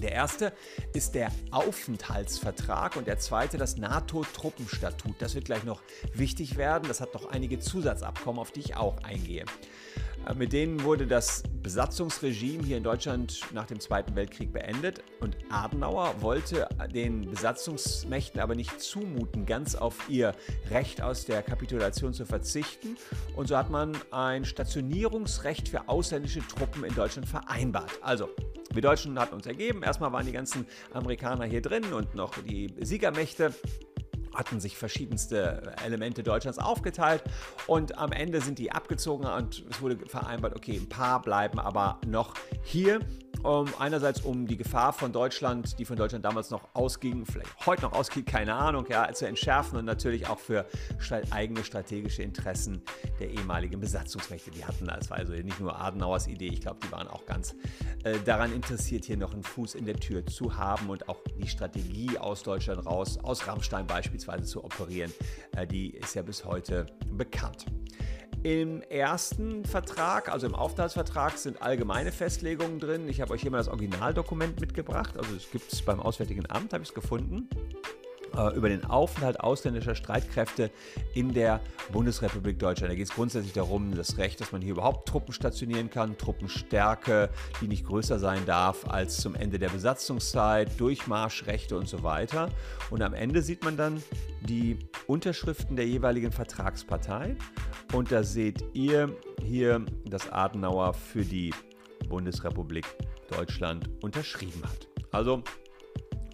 Der 0.00 0.12
erste 0.12 0.52
ist 0.94 1.14
der 1.14 1.30
Aufenthaltsvertrag 1.50 2.96
und 2.96 3.06
der 3.06 3.18
zweite 3.18 3.58
das 3.58 3.76
NATO-Truppenstatut. 3.76 5.16
Das 5.18 5.34
wird 5.34 5.44
gleich 5.44 5.64
noch 5.64 5.82
wichtig 6.14 6.56
werden. 6.56 6.88
Das 6.88 7.00
hat 7.00 7.14
noch 7.14 7.30
einige 7.30 7.58
Zusatzabkommen, 7.58 8.40
auf 8.40 8.50
die 8.50 8.60
ich 8.60 8.76
auch 8.76 9.02
eingehe. 9.02 9.44
Äh, 10.26 10.34
mit 10.34 10.52
denen 10.52 10.82
wurde 10.84 11.06
das 11.06 11.42
Besatzungsregime 11.62 12.64
hier 12.64 12.78
in 12.78 12.82
Deutschland 12.82 13.40
nach 13.52 13.66
dem 13.66 13.80
Zweiten 13.80 14.16
Weltkrieg 14.16 14.52
beendet 14.52 15.02
und 15.20 15.36
Adenauer 15.50 16.14
wollte 16.20 16.68
den 16.94 17.30
Besatzungsmächten 17.30 18.40
aber 18.40 18.54
nicht 18.54 18.80
zumuten, 18.80 19.44
ganz 19.44 19.74
auf 19.74 20.08
ihr 20.08 20.34
Recht 20.70 21.02
aus 21.02 21.26
der 21.26 21.42
Kapitulation 21.42 22.14
zu 22.14 22.24
verzichten. 22.24 22.96
Und 23.36 23.48
so 23.48 23.56
hat 23.56 23.70
man 23.70 23.96
ein 24.10 24.44
Stationierungsrecht 24.44 25.68
für 25.68 25.88
ausländische 25.88 26.40
Truppen 26.46 26.84
in 26.84 26.94
Deutschland 26.94 27.28
vereinbart. 27.28 27.92
Also 28.00 28.30
wir 28.72 28.82
Deutschen 28.82 29.18
hatten 29.18 29.34
uns 29.34 29.46
ergeben, 29.46 29.82
erstmal 29.82 30.12
waren 30.12 30.26
die 30.26 30.32
ganzen 30.32 30.66
Amerikaner 30.92 31.44
hier 31.44 31.62
drin 31.62 31.92
und 31.92 32.14
noch 32.14 32.34
die 32.38 32.72
Siegermächte 32.80 33.52
hatten 34.34 34.60
sich 34.60 34.76
verschiedenste 34.76 35.74
Elemente 35.84 36.22
Deutschlands 36.22 36.58
aufgeteilt 36.58 37.22
und 37.66 37.98
am 37.98 38.12
Ende 38.12 38.40
sind 38.40 38.58
die 38.58 38.70
abgezogen 38.70 39.26
und 39.26 39.64
es 39.68 39.80
wurde 39.80 39.98
vereinbart, 40.06 40.54
okay, 40.54 40.76
ein 40.76 40.88
paar 40.88 41.20
bleiben 41.20 41.58
aber 41.58 42.00
noch 42.06 42.34
hier 42.62 43.00
um, 43.42 43.68
einerseits 43.78 44.20
um 44.20 44.46
die 44.46 44.56
Gefahr 44.56 44.92
von 44.92 45.12
Deutschland, 45.12 45.78
die 45.78 45.84
von 45.84 45.96
Deutschland 45.96 46.24
damals 46.24 46.50
noch 46.50 46.68
ausging, 46.74 47.24
vielleicht 47.26 47.66
heute 47.66 47.82
noch 47.82 47.92
ausgeht, 47.92 48.26
keine 48.26 48.54
Ahnung, 48.54 48.86
ja, 48.88 49.10
zu 49.12 49.26
entschärfen 49.26 49.78
und 49.78 49.84
natürlich 49.84 50.28
auch 50.28 50.38
für 50.38 50.66
eigene 51.30 51.64
strategische 51.64 52.22
Interessen 52.22 52.82
der 53.18 53.30
ehemaligen 53.30 53.80
Besatzungsmächte. 53.80 54.50
Die 54.50 54.64
hatten, 54.64 54.86
das 54.86 55.10
war 55.10 55.18
also 55.18 55.32
nicht 55.32 55.60
nur 55.60 55.78
Adenauers 55.78 56.26
Idee, 56.26 56.48
ich 56.48 56.60
glaube, 56.60 56.78
die 56.84 56.92
waren 56.92 57.08
auch 57.08 57.26
ganz 57.26 57.54
äh, 58.04 58.18
daran 58.24 58.52
interessiert, 58.52 59.04
hier 59.04 59.16
noch 59.16 59.32
einen 59.32 59.42
Fuß 59.42 59.74
in 59.74 59.86
der 59.86 59.96
Tür 59.96 60.24
zu 60.26 60.56
haben 60.56 60.90
und 60.90 61.08
auch 61.08 61.18
die 61.36 61.48
Strategie 61.48 62.18
aus 62.18 62.42
Deutschland 62.42 62.84
raus, 62.86 63.18
aus 63.22 63.46
Rammstein 63.46 63.86
beispielsweise 63.86 64.44
zu 64.44 64.64
operieren, 64.64 65.12
äh, 65.56 65.66
die 65.66 65.90
ist 65.90 66.14
ja 66.14 66.22
bis 66.22 66.44
heute 66.44 66.86
bekannt. 67.10 67.66
Im 68.42 68.80
ersten 68.82 69.66
Vertrag, 69.66 70.30
also 70.30 70.46
im 70.46 70.54
Aufenthaltsvertrag, 70.54 71.36
sind 71.36 71.60
allgemeine 71.60 72.10
Festlegungen 72.10 72.78
drin. 72.78 73.06
Ich 73.08 73.20
habe 73.20 73.34
euch 73.34 73.42
hier 73.42 73.50
mal 73.50 73.58
das 73.58 73.68
Originaldokument 73.68 74.58
mitgebracht. 74.60 75.18
Also 75.18 75.36
es 75.36 75.50
gibt 75.50 75.70
es 75.70 75.82
beim 75.82 76.00
Auswärtigen 76.00 76.50
Amt, 76.50 76.72
habe 76.72 76.82
ich 76.82 76.88
es 76.88 76.94
gefunden 76.94 77.48
äh, 78.36 78.54
über 78.56 78.68
den 78.68 78.84
Aufenthalt 78.84 79.40
ausländischer 79.40 79.94
Streitkräfte 79.94 80.70
in 81.14 81.34
der 81.34 81.60
Bundesrepublik 81.92 82.58
Deutschland. 82.58 82.92
Da 82.92 82.96
geht 82.96 83.08
es 83.08 83.14
grundsätzlich 83.14 83.52
darum, 83.52 83.94
das 83.94 84.18
Recht, 84.18 84.40
dass 84.40 84.52
man 84.52 84.62
hier 84.62 84.72
überhaupt 84.72 85.08
Truppen 85.08 85.32
stationieren 85.32 85.90
kann, 85.90 86.16
Truppenstärke, 86.18 87.30
die 87.60 87.68
nicht 87.68 87.86
größer 87.86 88.18
sein 88.18 88.44
darf 88.46 88.88
als 88.88 89.18
zum 89.18 89.34
Ende 89.34 89.58
der 89.58 89.68
Besatzungszeit, 89.68 90.78
Durchmarschrechte 90.78 91.76
und 91.76 91.88
so 91.88 92.02
weiter. 92.02 92.48
Und 92.90 93.02
am 93.02 93.14
Ende 93.14 93.42
sieht 93.42 93.64
man 93.64 93.76
dann 93.76 94.02
die 94.40 94.78
Unterschriften 95.06 95.76
der 95.76 95.86
jeweiligen 95.86 96.32
Vertragspartei 96.32 97.36
und 97.92 98.12
da 98.12 98.22
seht 98.22 98.64
ihr 98.72 99.14
hier, 99.42 99.84
dass 100.06 100.30
Adenauer 100.30 100.94
für 100.94 101.24
die 101.24 101.52
Bundesrepublik 102.08 102.86
Deutschland 103.30 103.88
unterschrieben 104.02 104.62
hat. 104.64 104.88
Also 105.12 105.42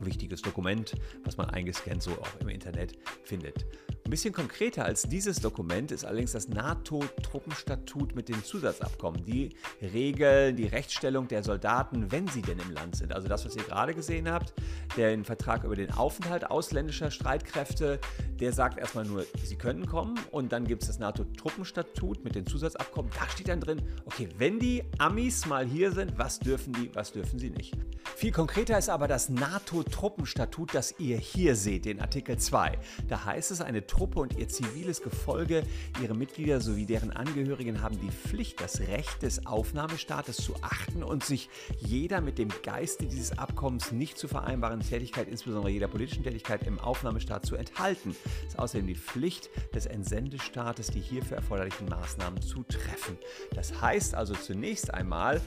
wichtiges 0.00 0.42
Dokument, 0.42 0.94
was 1.24 1.36
man 1.36 1.50
eingescannt 1.50 2.02
so 2.02 2.12
auch 2.12 2.40
im 2.40 2.48
Internet 2.48 2.92
findet. 3.24 3.66
Ein 4.04 4.10
bisschen 4.10 4.32
konkreter 4.32 4.84
als 4.84 5.02
dieses 5.02 5.40
Dokument 5.40 5.90
ist 5.90 6.04
allerdings 6.04 6.32
das 6.32 6.48
NATO-Truppenstatut 6.48 8.14
mit 8.14 8.28
den 8.28 8.44
Zusatzabkommen. 8.44 9.24
Die 9.24 9.56
regeln 9.82 10.54
die 10.54 10.66
Rechtsstellung 10.66 11.26
der 11.26 11.42
Soldaten, 11.42 12.12
wenn 12.12 12.28
sie 12.28 12.42
denn 12.42 12.58
im 12.60 12.70
Land 12.70 12.96
sind. 12.96 13.12
Also 13.12 13.26
das, 13.26 13.44
was 13.44 13.56
ihr 13.56 13.64
gerade 13.64 13.94
gesehen 13.94 14.30
habt, 14.30 14.54
der 14.96 15.24
Vertrag 15.24 15.64
über 15.64 15.76
den 15.76 15.92
Aufenthalt 15.92 16.50
ausländischer 16.50 17.10
Streitkräfte, 17.10 18.00
der 18.40 18.52
sagt 18.52 18.78
erstmal 18.78 19.04
nur, 19.04 19.24
sie 19.42 19.56
können 19.56 19.86
kommen. 19.86 20.18
Und 20.30 20.52
dann 20.52 20.66
gibt 20.66 20.82
es 20.82 20.88
das 20.88 20.98
NATO-Truppenstatut 20.98 22.24
mit 22.24 22.34
den 22.34 22.46
Zusatzabkommen. 22.46 23.10
Da 23.18 23.28
steht 23.30 23.48
dann 23.48 23.60
drin, 23.60 23.82
okay, 24.04 24.28
wenn 24.38 24.58
die 24.58 24.84
Amis 24.98 25.46
mal 25.46 25.66
hier 25.66 25.92
sind, 25.92 26.18
was 26.18 26.38
dürfen 26.38 26.72
die, 26.72 26.90
was 26.94 27.12
dürfen 27.12 27.38
sie 27.38 27.50
nicht. 27.50 27.74
Viel 28.16 28.32
konkreter 28.32 28.78
ist 28.78 28.88
aber 28.88 29.08
das 29.08 29.28
NATO-Truppenstatut, 29.28 30.74
das 30.74 30.94
ihr 30.98 31.18
hier 31.18 31.54
seht, 31.54 31.84
den 31.84 32.00
Artikel 32.00 32.38
2. 32.38 32.78
Da 33.08 33.24
heißt 33.24 33.50
es, 33.50 33.60
eine 33.60 33.86
Truppe 33.86 34.20
und 34.20 34.38
ihr 34.38 34.48
ziviles 34.48 35.02
Gefolge, 35.02 35.62
ihre 36.02 36.14
Mitglieder 36.14 36.60
sowie 36.60 36.86
deren 36.86 37.10
Angehörigen 37.10 37.82
haben 37.82 38.00
die 38.00 38.10
Pflicht, 38.10 38.60
das 38.60 38.80
Recht 38.80 39.22
des 39.22 39.46
Aufnahmestaates 39.46 40.38
zu 40.38 40.54
achten 40.62 41.02
und 41.02 41.24
sich 41.24 41.50
jeder 41.78 42.20
mit 42.20 42.38
dem 42.38 42.48
Geiste 42.62 43.06
dieses 43.06 43.38
Abkommens 43.38 43.92
nicht 43.92 44.16
zu 44.16 44.28
vereinbaren 44.28 44.80
Tätigkeit, 44.86 45.28
insbesondere 45.28 45.70
jeder 45.70 45.88
politischen 45.88 46.22
Tätigkeit 46.22 46.66
im 46.66 46.78
Aufnahmestaat 46.78 47.44
zu 47.44 47.56
enthalten. 47.56 48.16
Es 48.42 48.54
ist 48.54 48.58
außerdem 48.58 48.86
die 48.86 48.94
Pflicht 48.94 49.50
des 49.74 49.86
Entsendestaates, 49.86 50.88
die 50.88 51.00
hierfür 51.00 51.36
erforderlichen 51.36 51.88
Maßnahmen 51.88 52.40
zu 52.40 52.62
treffen. 52.62 53.18
Das 53.54 53.80
heißt 53.80 54.14
also 54.14 54.34
zunächst 54.34 54.92
einmal, 54.92 55.40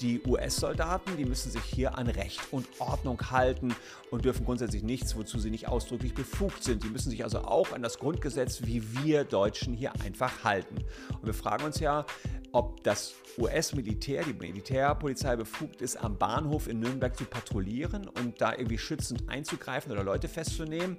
die 0.00 0.20
US-Soldaten, 0.26 1.16
die 1.16 1.24
müssen 1.24 1.50
sich 1.50 1.62
hier 1.62 1.96
an 1.96 2.06
Recht 2.08 2.40
und 2.50 2.66
Ordnung 2.78 3.30
halten 3.30 3.74
und 4.10 4.24
dürfen 4.24 4.44
grundsätzlich 4.44 4.82
nichts, 4.82 5.16
wozu 5.16 5.38
sie 5.38 5.50
nicht 5.50 5.68
ausdrücklich 5.68 6.14
befugt 6.14 6.62
sind. 6.62 6.84
Die 6.84 6.88
müssen 6.88 7.10
sich 7.10 7.24
also 7.24 7.40
auch 7.40 7.72
an 7.72 7.82
das 7.82 7.98
Grundgesetz 7.98 8.62
wie 8.64 8.82
wir 9.02 9.24
Deutschen 9.24 9.74
hier 9.74 9.92
einfach 10.02 10.44
halten. 10.44 10.76
Und 11.12 11.26
wir 11.26 11.34
fragen 11.34 11.64
uns 11.64 11.80
ja, 11.80 12.04
ob 12.52 12.82
das 12.84 13.14
US-Militär, 13.38 14.24
die 14.24 14.32
Militärpolizei 14.32 15.36
befugt 15.36 15.82
ist, 15.82 15.96
am 15.96 16.16
Bahnhof 16.16 16.68
in 16.68 16.80
Nürnberg 16.80 17.14
zu 17.14 17.24
patrouillieren 17.24 18.08
und 18.08 18.40
da 18.40 18.52
irgendwie 18.52 18.78
schützend 18.86 19.28
einzugreifen 19.28 19.92
oder 19.92 20.04
Leute 20.04 20.28
festzunehmen. 20.28 20.96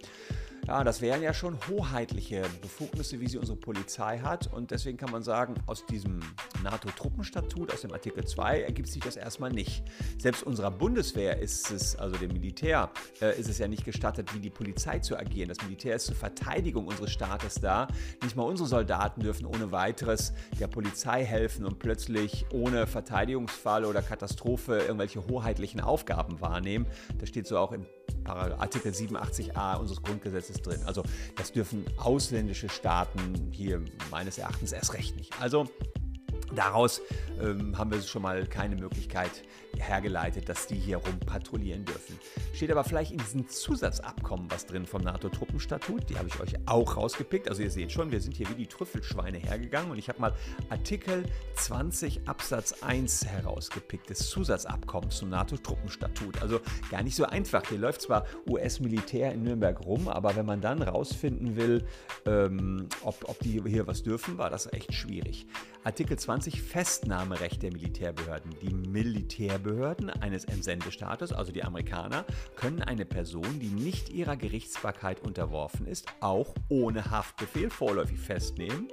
Ja, 0.65 0.83
das 0.83 1.01
wären 1.01 1.21
ja 1.21 1.33
schon 1.33 1.57
hoheitliche 1.69 2.43
Befugnisse, 2.61 3.19
wie 3.21 3.27
sie 3.27 3.37
unsere 3.37 3.57
Polizei 3.57 4.19
hat. 4.19 4.51
Und 4.51 4.71
deswegen 4.71 4.97
kann 4.97 5.11
man 5.11 5.23
sagen, 5.23 5.55
aus 5.65 5.85
diesem 5.85 6.19
NATO-Truppenstatut, 6.63 7.73
aus 7.73 7.81
dem 7.81 7.93
Artikel 7.93 8.25
2, 8.25 8.63
ergibt 8.63 8.89
sich 8.89 9.01
das 9.01 9.15
erstmal 9.15 9.51
nicht. 9.51 9.83
Selbst 10.17 10.43
unserer 10.43 10.71
Bundeswehr 10.71 11.39
ist 11.39 11.71
es, 11.71 11.95
also 11.95 12.17
dem 12.17 12.33
Militär, 12.33 12.91
äh, 13.21 13.39
ist 13.39 13.49
es 13.49 13.59
ja 13.59 13.67
nicht 13.67 13.85
gestattet, 13.85 14.33
wie 14.33 14.39
die 14.39 14.49
Polizei 14.49 14.99
zu 14.99 15.17
agieren. 15.17 15.49
Das 15.49 15.61
Militär 15.61 15.95
ist 15.95 16.07
zur 16.07 16.15
Verteidigung 16.15 16.87
unseres 16.87 17.11
Staates 17.11 17.55
da. 17.55 17.87
Nicht 18.21 18.35
mal 18.35 18.43
unsere 18.43 18.67
Soldaten 18.67 19.21
dürfen 19.21 19.45
ohne 19.45 19.71
weiteres 19.71 20.33
der 20.59 20.67
Polizei 20.67 21.23
helfen 21.23 21.65
und 21.65 21.79
plötzlich 21.79 22.45
ohne 22.51 22.87
Verteidigungsfall 22.87 23.85
oder 23.85 24.01
Katastrophe 24.01 24.79
irgendwelche 24.79 25.25
hoheitlichen 25.27 25.79
Aufgaben 25.79 26.41
wahrnehmen. 26.41 26.87
Das 27.19 27.29
steht 27.29 27.47
so 27.47 27.57
auch 27.57 27.71
im 27.71 27.85
Artikel 28.25 28.91
87a 28.91 29.77
unseres 29.77 30.01
Grundgesetzes 30.01 30.46
drin. 30.55 30.81
Also 30.85 31.03
das 31.35 31.51
dürfen 31.51 31.85
ausländische 31.97 32.69
Staaten 32.69 33.51
hier 33.51 33.81
meines 34.11 34.37
Erachtens 34.37 34.71
erst 34.71 34.93
recht 34.93 35.15
nicht. 35.15 35.39
Also 35.41 35.67
Daraus 36.55 37.01
ähm, 37.41 37.77
haben 37.77 37.91
wir 37.91 38.01
schon 38.01 38.21
mal 38.21 38.45
keine 38.45 38.75
Möglichkeit 38.75 39.43
hergeleitet, 39.81 40.49
dass 40.49 40.67
die 40.67 40.75
hier 40.75 40.97
rumpatrouillieren 40.97 41.85
dürfen. 41.85 42.17
Steht 42.53 42.71
aber 42.71 42.83
vielleicht 42.83 43.11
in 43.11 43.19
diesem 43.19 43.47
Zusatzabkommen 43.47 44.49
was 44.49 44.65
drin 44.65 44.85
vom 44.85 45.03
NATO-Truppenstatut. 45.03 46.09
Die 46.09 46.17
habe 46.17 46.27
ich 46.27 46.39
euch 46.39 46.55
auch 46.65 46.97
rausgepickt. 46.97 47.47
Also 47.49 47.61
ihr 47.61 47.71
seht 47.71 47.91
schon, 47.91 48.11
wir 48.11 48.19
sind 48.19 48.35
hier 48.35 48.49
wie 48.49 48.55
die 48.55 48.67
Trüffelschweine 48.67 49.37
hergegangen 49.37 49.91
und 49.91 49.99
ich 49.99 50.09
habe 50.09 50.19
mal 50.19 50.33
Artikel 50.69 51.23
20 51.55 52.27
Absatz 52.27 52.81
1 52.81 53.25
herausgepickt 53.27 54.09
des 54.09 54.29
Zusatzabkommens 54.29 55.17
zum 55.17 55.29
NATO-Truppenstatut. 55.29 56.41
Also 56.41 56.59
gar 56.89 57.03
nicht 57.03 57.15
so 57.15 57.25
einfach. 57.25 57.67
Hier 57.69 57.77
läuft 57.77 58.01
zwar 58.01 58.25
US-Militär 58.49 59.31
in 59.33 59.43
Nürnberg 59.43 59.79
rum, 59.85 60.07
aber 60.07 60.35
wenn 60.35 60.45
man 60.45 60.61
dann 60.61 60.81
rausfinden 60.81 61.55
will, 61.55 61.85
ähm, 62.25 62.87
ob, 63.03 63.27
ob 63.27 63.39
die 63.39 63.61
hier 63.65 63.87
was 63.87 64.03
dürfen, 64.03 64.37
war 64.37 64.49
das 64.49 64.71
echt 64.73 64.93
schwierig. 64.93 65.45
Artikel 65.83 66.17
20 66.17 66.61
Festnahmerecht 66.61 67.63
der 67.63 67.71
Militärbehörden. 67.71 68.53
Die 68.61 68.73
Militärbehörden 68.73 69.66
eines 70.21 70.45
Entsendestaates, 70.45 71.31
also 71.33 71.51
die 71.51 71.63
Amerikaner, 71.63 72.25
können 72.55 72.81
eine 72.81 73.05
Person, 73.05 73.59
die 73.59 73.67
nicht 73.69 74.09
ihrer 74.09 74.37
Gerichtsbarkeit 74.37 75.21
unterworfen 75.21 75.85
ist, 75.87 76.07
auch 76.19 76.53
ohne 76.69 77.11
Haftbefehl 77.11 77.69
vorläufig 77.69 78.19
festnehmen 78.19 78.87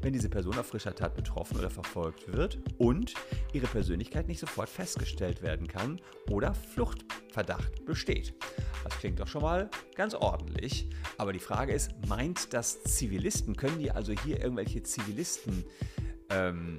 wenn 0.00 0.12
diese 0.12 0.28
Person 0.28 0.58
auf 0.58 0.66
frischer 0.66 0.94
Tat 0.94 1.14
betroffen 1.14 1.58
oder 1.58 1.70
verfolgt 1.70 2.32
wird 2.32 2.58
und 2.78 3.14
ihre 3.52 3.66
Persönlichkeit 3.66 4.28
nicht 4.28 4.40
sofort 4.40 4.68
festgestellt 4.68 5.42
werden 5.42 5.66
kann 5.66 6.00
oder 6.30 6.54
Fluchtverdacht 6.54 7.84
besteht. 7.84 8.34
Das 8.84 8.98
klingt 8.98 9.20
doch 9.20 9.26
schon 9.26 9.42
mal 9.42 9.70
ganz 9.94 10.14
ordentlich. 10.14 10.88
Aber 11.16 11.32
die 11.32 11.38
Frage 11.38 11.72
ist, 11.72 11.90
meint 12.08 12.52
das 12.54 12.82
Zivilisten? 12.84 13.56
Können 13.56 13.78
die 13.78 13.90
also 13.90 14.12
hier 14.12 14.40
irgendwelche 14.40 14.82
Zivilisten 14.82 15.64
ähm, 16.30 16.78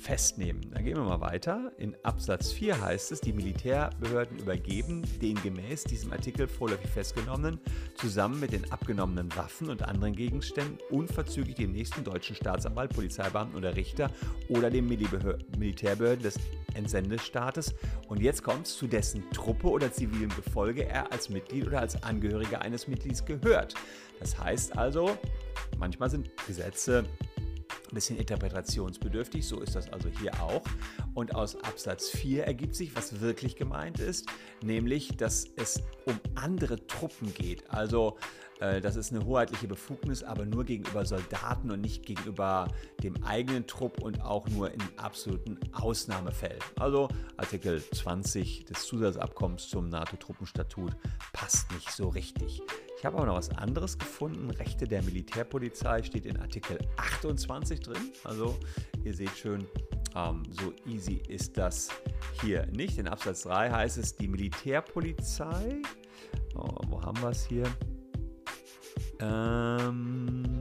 festnehmen. 0.00 0.70
Dann 0.72 0.84
gehen 0.84 0.96
wir 0.96 1.04
mal 1.04 1.20
weiter. 1.20 1.72
In 1.78 1.96
Absatz 2.02 2.52
4 2.52 2.80
heißt 2.80 3.12
es, 3.12 3.20
die 3.20 3.32
Militärbehörden 3.32 4.38
übergeben 4.38 5.02
den 5.20 5.40
gemäß 5.42 5.84
diesem 5.84 6.12
Artikel 6.12 6.46
vorläufig 6.48 6.90
Festgenommenen 6.90 7.60
zusammen 7.94 8.40
mit 8.40 8.52
den 8.52 8.70
abgenommenen 8.70 9.34
Waffen 9.36 9.70
und 9.70 9.82
anderen 9.82 10.14
Gegenständen 10.14 10.78
unverzüglich 10.90 11.56
dem 11.56 11.72
nächsten 11.72 12.04
deutschen 12.04 12.36
Staatsanwalt, 12.36 12.94
Polizeibeamten 12.94 13.56
oder 13.56 13.74
Richter 13.76 14.10
oder 14.48 14.70
den 14.70 14.86
Militärbehörden 14.86 16.22
des 16.22 16.38
Entsendestaates. 16.74 17.74
Und 18.08 18.20
jetzt 18.20 18.42
kommt 18.42 18.66
es 18.66 18.76
zu 18.76 18.86
dessen 18.86 19.24
Truppe 19.32 19.68
oder 19.68 19.90
zivilem 19.90 20.30
Gefolge 20.30 20.86
er 20.86 21.10
als 21.10 21.30
Mitglied 21.30 21.66
oder 21.66 21.80
als 21.80 22.02
Angehöriger 22.02 22.60
eines 22.62 22.86
Mitglieds 22.86 23.24
gehört. 23.24 23.74
Das 24.20 24.38
heißt 24.38 24.76
also, 24.76 25.16
manchmal 25.78 26.10
sind 26.10 26.30
Gesetze 26.46 27.04
ein 27.88 27.94
bisschen 27.94 28.18
interpretationsbedürftig, 28.18 29.46
so 29.46 29.60
ist 29.60 29.74
das 29.74 29.92
also 29.92 30.08
hier 30.20 30.32
auch. 30.42 30.62
Und 31.14 31.34
aus 31.34 31.56
Absatz 31.62 32.08
4 32.10 32.44
ergibt 32.44 32.74
sich, 32.74 32.94
was 32.96 33.20
wirklich 33.20 33.56
gemeint 33.56 34.00
ist, 34.00 34.28
nämlich, 34.62 35.16
dass 35.16 35.46
es 35.56 35.82
um 36.04 36.18
andere 36.34 36.86
Truppen 36.86 37.32
geht. 37.34 37.68
Also 37.70 38.16
äh, 38.60 38.80
das 38.80 38.96
ist 38.96 39.12
eine 39.12 39.24
hoheitliche 39.24 39.68
Befugnis, 39.68 40.22
aber 40.22 40.44
nur 40.44 40.64
gegenüber 40.64 41.04
Soldaten 41.04 41.70
und 41.70 41.80
nicht 41.80 42.04
gegenüber 42.04 42.68
dem 43.02 43.22
eigenen 43.24 43.66
Trupp 43.66 44.02
und 44.02 44.20
auch 44.22 44.48
nur 44.48 44.70
in 44.70 44.80
absoluten 44.96 45.58
Ausnahmefällen. 45.72 46.60
Also 46.78 47.08
Artikel 47.36 47.82
20 47.82 48.64
des 48.64 48.86
Zusatzabkommens 48.86 49.68
zum 49.68 49.88
NATO-Truppenstatut 49.88 50.96
passt 51.32 51.72
nicht 51.72 51.90
so 51.90 52.08
richtig. 52.08 52.62
Ich 52.98 53.04
habe 53.04 53.18
aber 53.18 53.26
noch 53.26 53.36
was 53.36 53.50
anderes 53.50 53.98
gefunden. 53.98 54.50
Rechte 54.50 54.86
der 54.86 55.02
Militärpolizei 55.02 56.02
steht 56.02 56.24
in 56.24 56.38
Artikel 56.38 56.78
28 56.96 57.80
drin. 57.80 58.12
Also 58.24 58.58
ihr 59.04 59.14
seht 59.14 59.36
schön, 59.36 59.66
ähm, 60.14 60.42
so 60.50 60.72
easy 60.86 61.20
ist 61.28 61.58
das 61.58 61.90
hier 62.40 62.66
nicht. 62.66 62.98
In 62.98 63.06
Absatz 63.06 63.42
3 63.42 63.70
heißt 63.70 63.98
es, 63.98 64.16
die 64.16 64.28
Militärpolizei, 64.28 65.82
oh, 66.54 66.68
wo 66.88 67.02
haben 67.02 67.20
wir 67.20 67.30
es 67.30 67.44
hier? 67.46 67.66
Ähm, 69.20 70.55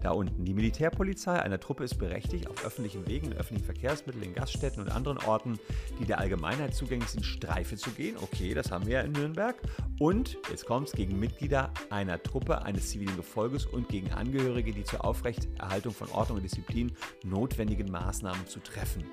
da 0.00 0.10
unten. 0.12 0.44
Die 0.44 0.54
Militärpolizei 0.54 1.40
einer 1.40 1.60
Truppe 1.60 1.84
ist 1.84 1.98
berechtigt, 1.98 2.48
auf 2.48 2.64
öffentlichen 2.64 3.06
Wegen, 3.06 3.26
in 3.26 3.32
öffentlichen 3.34 3.64
Verkehrsmitteln, 3.64 4.24
in 4.24 4.34
Gaststätten 4.34 4.82
und 4.82 4.90
anderen 4.90 5.18
Orten, 5.18 5.58
die 5.98 6.04
der 6.04 6.18
Allgemeinheit 6.18 6.74
zugänglich 6.74 7.10
sind, 7.10 7.24
Streife 7.24 7.76
zu 7.76 7.90
gehen. 7.90 8.16
Okay, 8.20 8.54
das 8.54 8.70
haben 8.70 8.86
wir 8.86 8.94
ja 8.94 9.00
in 9.02 9.12
Nürnberg. 9.12 9.56
Und, 9.98 10.38
jetzt 10.50 10.66
kommt 10.66 10.88
es, 10.88 10.92
gegen 10.94 11.18
Mitglieder 11.18 11.72
einer 11.90 12.22
Truppe, 12.22 12.62
eines 12.62 12.90
zivilen 12.90 13.16
Gefolges 13.16 13.66
und 13.66 13.88
gegen 13.88 14.12
Angehörige, 14.12 14.72
die 14.72 14.84
zur 14.84 15.04
Aufrechterhaltung 15.04 15.92
von 15.92 16.08
Ordnung 16.10 16.38
und 16.38 16.44
Disziplin 16.44 16.92
notwendigen 17.24 17.90
Maßnahmen 17.90 18.46
zu 18.46 18.60
treffen. 18.60 19.04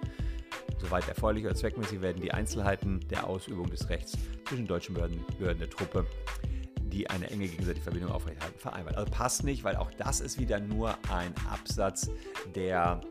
Soweit 0.79 1.07
erforderlich 1.07 1.45
oder 1.45 1.55
zweckmäßig 1.55 2.01
werden 2.01 2.21
die 2.21 2.31
Einzelheiten 2.31 2.99
der 3.09 3.27
Ausübung 3.27 3.69
des 3.69 3.89
Rechts 3.89 4.17
zwischen 4.47 4.67
deutschen 4.67 4.93
Behörden, 4.93 5.23
Behörden 5.39 5.59
der 5.59 5.69
Truppe 5.69 6.05
die 6.97 7.09
eine 7.09 7.29
enge 7.29 7.47
gegenseitige 7.47 7.83
Verbindung 7.83 8.11
aufrechterhalten, 8.11 8.57
vereinbart. 8.59 8.97
Also 8.97 9.11
passt 9.11 9.43
nicht, 9.43 9.63
weil 9.63 9.75
auch 9.75 9.91
das 9.97 10.19
ist 10.19 10.39
wieder 10.39 10.59
nur 10.59 10.97
ein 11.11 11.33
Absatz, 11.51 12.09
der 12.55 13.01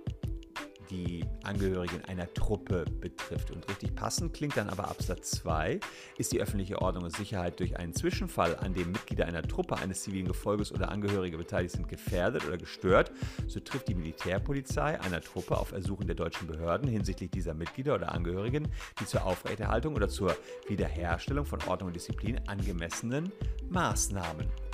die 0.90 1.24
Angehörigen 1.42 2.04
einer 2.06 2.32
Truppe 2.32 2.84
betrifft. 3.00 3.50
Und 3.50 3.68
richtig 3.68 3.94
passend 3.94 4.34
klingt 4.34 4.56
dann 4.56 4.68
aber 4.68 4.88
Absatz 4.88 5.30
2, 5.32 5.80
ist 6.18 6.32
die 6.32 6.40
öffentliche 6.40 6.80
Ordnung 6.80 7.04
und 7.04 7.16
Sicherheit 7.16 7.60
durch 7.60 7.76
einen 7.76 7.94
Zwischenfall, 7.94 8.56
an 8.56 8.74
dem 8.74 8.92
Mitglieder 8.92 9.26
einer 9.26 9.42
Truppe, 9.42 9.76
eines 9.76 10.02
zivilen 10.02 10.26
Gefolges 10.26 10.72
oder 10.72 10.90
Angehörige 10.90 11.38
beteiligt 11.38 11.74
sind, 11.74 11.88
gefährdet 11.88 12.46
oder 12.46 12.58
gestört, 12.58 13.10
so 13.46 13.60
trifft 13.60 13.88
die 13.88 13.94
Militärpolizei 13.94 15.00
einer 15.00 15.20
Truppe 15.20 15.56
auf 15.56 15.72
Ersuchen 15.72 16.06
der 16.06 16.16
deutschen 16.16 16.46
Behörden 16.46 16.88
hinsichtlich 16.88 17.30
dieser 17.30 17.54
Mitglieder 17.54 17.94
oder 17.94 18.12
Angehörigen 18.12 18.68
die 19.00 19.06
zur 19.06 19.24
Aufrechterhaltung 19.24 19.94
oder 19.94 20.08
zur 20.08 20.36
Wiederherstellung 20.68 21.44
von 21.44 21.60
Ordnung 21.66 21.88
und 21.88 21.96
Disziplin 21.96 22.40
angemessenen 22.46 23.32
Maßnahmen. 23.68 24.65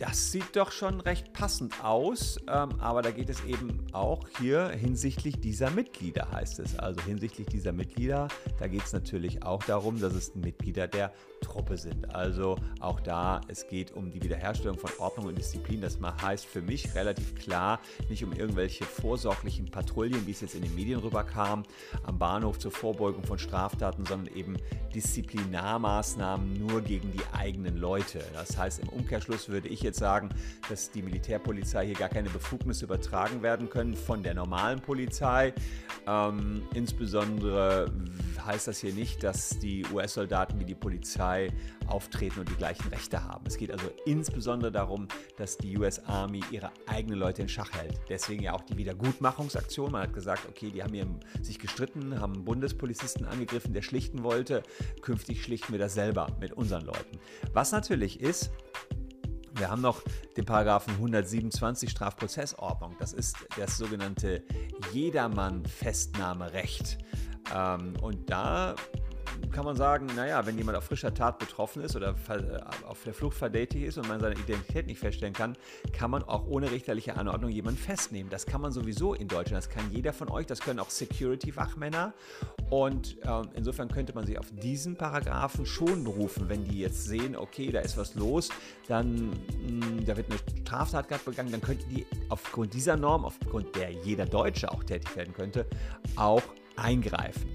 Das 0.00 0.32
sieht 0.32 0.56
doch 0.56 0.72
schon 0.72 0.98
recht 1.02 1.34
passend 1.34 1.84
aus, 1.84 2.38
ähm, 2.48 2.70
aber 2.80 3.02
da 3.02 3.10
geht 3.10 3.28
es 3.28 3.44
eben 3.44 3.86
auch 3.92 4.26
hier 4.38 4.70
hinsichtlich 4.70 5.38
dieser 5.40 5.70
Mitglieder, 5.70 6.30
heißt 6.32 6.58
es. 6.60 6.78
Also 6.78 7.02
hinsichtlich 7.02 7.48
dieser 7.48 7.72
Mitglieder, 7.72 8.28
da 8.58 8.66
geht 8.66 8.82
es 8.82 8.94
natürlich 8.94 9.42
auch 9.42 9.62
darum, 9.62 10.00
dass 10.00 10.14
es 10.14 10.34
Mitglieder 10.34 10.88
der 10.88 11.12
Truppe 11.42 11.76
sind. 11.76 12.14
Also 12.14 12.56
auch 12.80 13.00
da, 13.00 13.42
es 13.48 13.68
geht 13.68 13.92
um 13.92 14.10
die 14.10 14.22
Wiederherstellung 14.22 14.78
von 14.78 14.90
Ordnung 14.98 15.26
und 15.26 15.36
Disziplin. 15.36 15.82
Das 15.82 15.98
heißt 16.00 16.46
für 16.46 16.62
mich 16.62 16.94
relativ 16.94 17.34
klar, 17.34 17.78
nicht 18.08 18.24
um 18.24 18.32
irgendwelche 18.32 18.84
vorsorglichen 18.84 19.70
Patrouillen, 19.70 20.26
wie 20.26 20.30
es 20.30 20.40
jetzt 20.40 20.54
in 20.54 20.62
den 20.62 20.74
Medien 20.74 21.00
rüberkam, 21.00 21.64
am 22.04 22.18
Bahnhof 22.18 22.58
zur 22.58 22.70
Vorbeugung 22.70 23.24
von 23.24 23.38
Straftaten, 23.38 24.06
sondern 24.06 24.34
eben 24.34 24.56
Disziplinarmaßnahmen 24.94 26.58
nur 26.66 26.80
gegen 26.80 27.12
die 27.12 27.22
eigenen 27.32 27.76
Leute. 27.76 28.24
Das 28.32 28.56
heißt, 28.56 28.80
im 28.80 28.88
Umkehrschluss 28.88 29.48
würde 29.50 29.68
ich 29.68 29.82
jetzt 29.82 29.89
jetzt 29.90 29.98
sagen, 29.98 30.30
dass 30.68 30.90
die 30.90 31.02
Militärpolizei 31.02 31.86
hier 31.86 31.94
gar 31.94 32.08
keine 32.08 32.30
Befugnisse 32.30 32.84
übertragen 32.84 33.42
werden 33.42 33.68
können 33.68 33.94
von 33.94 34.22
der 34.22 34.34
normalen 34.34 34.80
Polizei. 34.80 35.52
Ähm, 36.06 36.62
insbesondere 36.74 37.92
heißt 38.44 38.68
das 38.68 38.78
hier 38.78 38.92
nicht, 38.92 39.22
dass 39.22 39.58
die 39.58 39.84
US-Soldaten 39.92 40.58
wie 40.58 40.64
die 40.64 40.74
Polizei 40.74 41.48
auftreten 41.86 42.40
und 42.40 42.48
die 42.48 42.54
gleichen 42.54 42.88
Rechte 42.88 43.24
haben. 43.24 43.44
Es 43.46 43.56
geht 43.56 43.70
also 43.70 43.90
insbesondere 44.06 44.72
darum, 44.72 45.08
dass 45.36 45.58
die 45.58 45.76
US 45.76 45.98
Army 46.06 46.40
ihre 46.50 46.70
eigenen 46.86 47.18
Leute 47.18 47.42
in 47.42 47.48
Schach 47.48 47.72
hält. 47.72 48.00
Deswegen 48.08 48.42
ja 48.42 48.52
auch 48.54 48.62
die 48.62 48.76
Wiedergutmachungsaktion. 48.76 49.92
Man 49.92 50.02
hat 50.02 50.14
gesagt, 50.14 50.46
okay, 50.48 50.70
die 50.70 50.82
haben 50.82 50.94
hier 50.94 51.06
sich 51.42 51.58
gestritten, 51.58 52.20
haben 52.20 52.34
einen 52.34 52.44
Bundespolizisten 52.44 53.26
angegriffen, 53.26 53.74
der 53.74 53.82
schlichten 53.82 54.22
wollte. 54.22 54.62
Künftig 55.02 55.42
schlichten 55.42 55.72
wir 55.72 55.78
das 55.78 55.94
selber 55.94 56.28
mit 56.40 56.52
unseren 56.52 56.84
Leuten. 56.84 57.18
Was 57.52 57.72
natürlich 57.72 58.20
ist, 58.20 58.50
wir 59.60 59.70
haben 59.70 59.82
noch 59.82 60.02
den 60.36 60.44
Paragraphen 60.46 60.94
127 60.94 61.90
Strafprozessordnung. 61.90 62.96
Das 62.98 63.12
ist 63.12 63.36
das 63.58 63.76
sogenannte 63.76 64.42
Jedermann-Festnahmerecht. 64.92 66.96
Ähm, 67.54 67.92
und 68.00 68.30
da 68.30 68.74
kann 69.52 69.64
man 69.64 69.76
sagen, 69.76 70.06
naja, 70.16 70.44
wenn 70.46 70.56
jemand 70.56 70.78
auf 70.78 70.84
frischer 70.84 71.12
Tat 71.12 71.38
betroffen 71.38 71.82
ist 71.82 71.96
oder 71.96 72.14
äh, 72.28 72.86
auf 72.86 73.02
der 73.04 73.14
Flucht 73.14 73.36
verdächtig 73.36 73.82
ist 73.82 73.98
und 73.98 74.08
man 74.08 74.20
seine 74.20 74.34
Identität 74.34 74.86
nicht 74.86 74.98
feststellen 74.98 75.34
kann, 75.34 75.56
kann 75.92 76.10
man 76.10 76.22
auch 76.22 76.46
ohne 76.46 76.70
richterliche 76.70 77.16
Anordnung 77.16 77.50
jemanden 77.50 77.80
festnehmen. 77.80 78.30
Das 78.30 78.46
kann 78.46 78.60
man 78.60 78.72
sowieso 78.72 79.14
in 79.14 79.28
Deutschland. 79.28 79.64
Das 79.64 79.70
kann 79.70 79.90
jeder 79.92 80.12
von 80.12 80.30
euch. 80.30 80.46
Das 80.46 80.60
können 80.60 80.78
auch 80.78 80.90
Security-Wachmänner. 80.90 82.14
Und 82.70 83.18
äh, 83.22 83.42
insofern 83.54 83.88
könnte 83.88 84.14
man 84.14 84.26
sich 84.26 84.38
auf 84.38 84.46
diesen 84.50 84.96
Paragraphen 84.96 85.66
schon 85.66 86.04
berufen, 86.04 86.48
wenn 86.48 86.64
die 86.64 86.78
jetzt 86.80 87.04
sehen, 87.04 87.36
okay, 87.36 87.70
da 87.70 87.80
ist 87.80 87.96
was 87.96 88.14
los, 88.14 88.48
dann 88.88 89.30
mh, 89.30 89.86
hm, 89.86 90.04
da 90.06 90.16
wird 90.16 90.30
eine 90.30 90.38
Straftat 90.60 91.24
begangen, 91.24 91.50
dann 91.50 91.60
könnten 91.60 91.88
die 91.88 92.06
aufgrund 92.28 92.74
dieser 92.74 92.96
Norm, 92.96 93.24
aufgrund 93.24 93.74
der 93.76 93.90
jeder 93.90 94.26
Deutsche 94.26 94.70
auch 94.70 94.84
tätig 94.84 95.14
werden 95.16 95.34
könnte, 95.34 95.66
auch 96.16 96.42
eingreifen. 96.76 97.48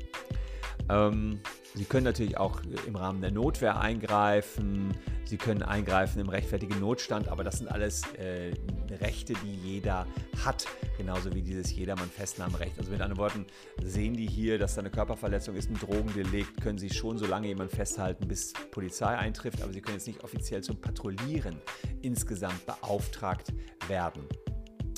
Ähm, 0.89 1.39
Sie 1.75 1.83
können 1.83 2.05
natürlich 2.05 2.37
auch 2.37 2.61
im 2.87 2.95
Rahmen 2.95 3.21
der 3.21 3.31
Notwehr 3.31 3.79
eingreifen. 3.79 4.93
Sie 5.25 5.37
können 5.37 5.61
eingreifen 5.61 6.21
im 6.21 6.29
rechtfertigen 6.29 6.79
Notstand, 6.79 7.27
aber 7.27 7.43
das 7.43 7.57
sind 7.57 7.67
alles 7.67 8.03
äh, 8.13 8.53
Rechte, 9.01 9.33
die 9.43 9.53
jeder 9.53 10.07
hat, 10.45 10.67
genauso 10.97 11.33
wie 11.33 11.41
dieses 11.41 11.75
Jedermann-Festnahmerecht. 11.75 12.77
Also 12.77 12.91
mit 12.91 13.01
anderen 13.01 13.19
Worten, 13.19 13.45
sehen 13.83 14.13
die 14.13 14.27
hier, 14.27 14.57
dass 14.57 14.75
da 14.75 14.81
eine 14.81 14.89
Körperverletzung 14.89 15.55
ist, 15.55 15.69
ein 15.69 15.77
Drogendelikt, 15.77 16.61
können 16.61 16.77
Sie 16.77 16.89
schon 16.89 17.17
so 17.17 17.25
lange 17.25 17.47
jemanden 17.47 17.75
festhalten, 17.75 18.25
bis 18.27 18.53
Polizei 18.71 19.17
eintrifft, 19.17 19.61
aber 19.61 19.73
Sie 19.73 19.81
können 19.81 19.97
jetzt 19.97 20.07
nicht 20.07 20.23
offiziell 20.23 20.63
zum 20.63 20.79
Patrouillieren 20.79 21.59
insgesamt 22.01 22.65
beauftragt 22.65 23.51
werden. 23.89 24.23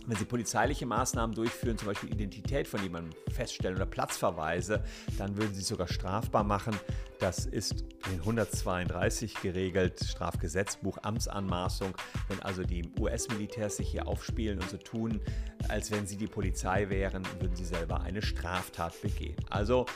Wenn 0.07 0.15
Sie 0.15 0.23
polizeiliche 0.23 0.85
Maßnahmen 0.85 1.35
durchführen, 1.35 1.77
zum 1.77 1.89
Beispiel 1.89 2.13
Identität 2.13 2.65
von 2.65 2.81
jemandem 2.81 3.11
feststellen 3.29 3.75
oder 3.75 3.85
Platzverweise, 3.85 4.81
dann 5.17 5.35
würden 5.35 5.53
Sie 5.53 5.61
sogar 5.61 5.89
strafbar 5.89 6.45
machen. 6.45 6.79
Das 7.19 7.45
ist 7.45 7.83
in 8.09 8.19
132 8.19 9.41
geregelt, 9.41 9.99
Strafgesetzbuch, 10.01 10.99
Amtsanmaßung. 11.01 11.93
Wenn 12.29 12.41
also 12.41 12.63
die 12.63 12.89
US-Militärs 12.97 13.77
sich 13.77 13.89
hier 13.89 14.07
aufspielen 14.07 14.61
und 14.61 14.69
so 14.69 14.77
tun, 14.77 15.19
als 15.67 15.91
wenn 15.91 16.07
sie 16.07 16.15
die 16.15 16.27
Polizei 16.27 16.89
wären, 16.89 17.25
würden 17.41 17.55
sie 17.57 17.65
selber 17.65 17.99
eine 17.99 18.21
Straftat 18.21 19.01
begehen. 19.01 19.35
Also 19.49 19.87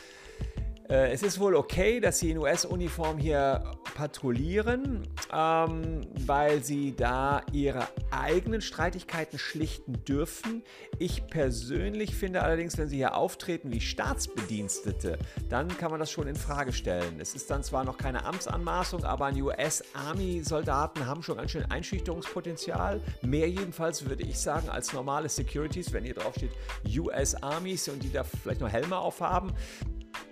es 0.96 1.24
ist 1.24 1.40
wohl 1.40 1.56
okay, 1.56 2.02
dass 2.02 2.20
sie 2.20 2.32
in 2.32 2.38
US-Uniform 2.38 3.18
hier 3.18 3.64
patrouillieren, 3.96 5.08
ähm, 5.34 6.02
weil 6.26 6.64
sie 6.64 6.94
da 6.94 7.44
ihre 7.54 7.88
eigenen 8.12 8.60
Streitigkeiten 8.60 9.40
schlichten 9.40 10.04
dürfen. 10.04 10.64
Ich 11.00 11.28
persönlich 11.28 12.14
finde 12.14 12.42
allerdings, 12.42 12.78
wenn 12.78 12.90
sie 12.90 12.98
hier 12.98 13.16
auftreten 13.16 13.72
wie 13.72 13.80
Staatsbedienstete, 13.80 15.18
dann 15.48 15.70
kann 15.78 15.92
man 15.92 16.02
das 16.02 16.12
schon 16.12 16.28
in 16.28 16.36
Frage 16.36 16.74
stellen. 16.74 17.22
Es 17.22 17.36
ist 17.36 17.50
dann 17.50 17.64
zwar 17.64 17.86
noch 17.86 17.98
keine 17.98 18.26
Amtsanmaßung, 18.26 19.06
aber 19.06 19.28
ein 19.28 19.42
US-Army-Soldaten 19.42 21.06
haben 21.06 21.24
schon 21.24 21.38
ganz 21.38 21.52
schön 21.52 21.72
Einschüchterungspotenzial. 21.72 23.00
Mehr 23.22 23.50
jedenfalls 23.50 24.06
würde 24.10 24.24
ich 24.24 24.38
sagen 24.38 24.68
als 24.68 24.92
normale 24.92 25.30
Securities, 25.30 25.94
wenn 25.94 26.04
hier 26.04 26.16
drauf 26.16 26.36
steht 26.36 26.52
US 27.00 27.36
Armies 27.36 27.88
und 27.88 28.04
die 28.04 28.12
da 28.12 28.26
vielleicht 28.26 28.60
noch 28.60 28.70
Helme 28.70 28.98
aufhaben 28.98 29.54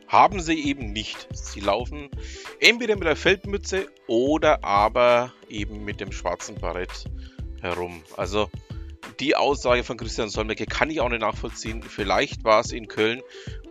haben 0.10 0.42
sie 0.42 0.60
eben 0.60 0.92
nicht. 0.92 1.28
Sie 1.32 1.62
laufen 1.62 2.10
entweder 2.60 2.96
mit 2.96 3.06
der 3.06 3.16
Feldmütze 3.16 3.88
oder 4.08 4.64
aber 4.64 5.32
eben 5.48 5.86
mit 5.86 6.02
dem 6.02 6.12
schwarzen 6.12 6.56
Barett 6.56 7.06
herum. 7.62 8.04
Also 8.18 8.50
die 9.20 9.36
Aussage 9.36 9.84
von 9.84 9.98
Christian 9.98 10.30
Solmecke 10.30 10.66
kann 10.66 10.90
ich 10.90 11.00
auch 11.00 11.10
nicht 11.10 11.22
nachvollziehen. 11.22 11.84
Vielleicht 11.84 12.44
war 12.44 12.62
es 12.62 12.72
in 12.72 12.88
Köln 12.88 13.22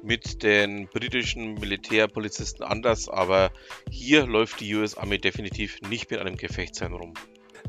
mit 0.03 0.43
den 0.43 0.87
britischen 0.89 1.55
Militärpolizisten 1.55 2.65
anders, 2.65 3.09
aber 3.09 3.51
hier 3.91 4.27
läuft 4.27 4.61
die 4.61 4.75
US 4.77 4.97
Army 4.97 5.19
definitiv 5.19 5.81
nicht 5.89 6.11
mit 6.11 6.21
einem 6.21 6.37
Gefechtsherrn 6.37 6.93
rum. 6.93 7.15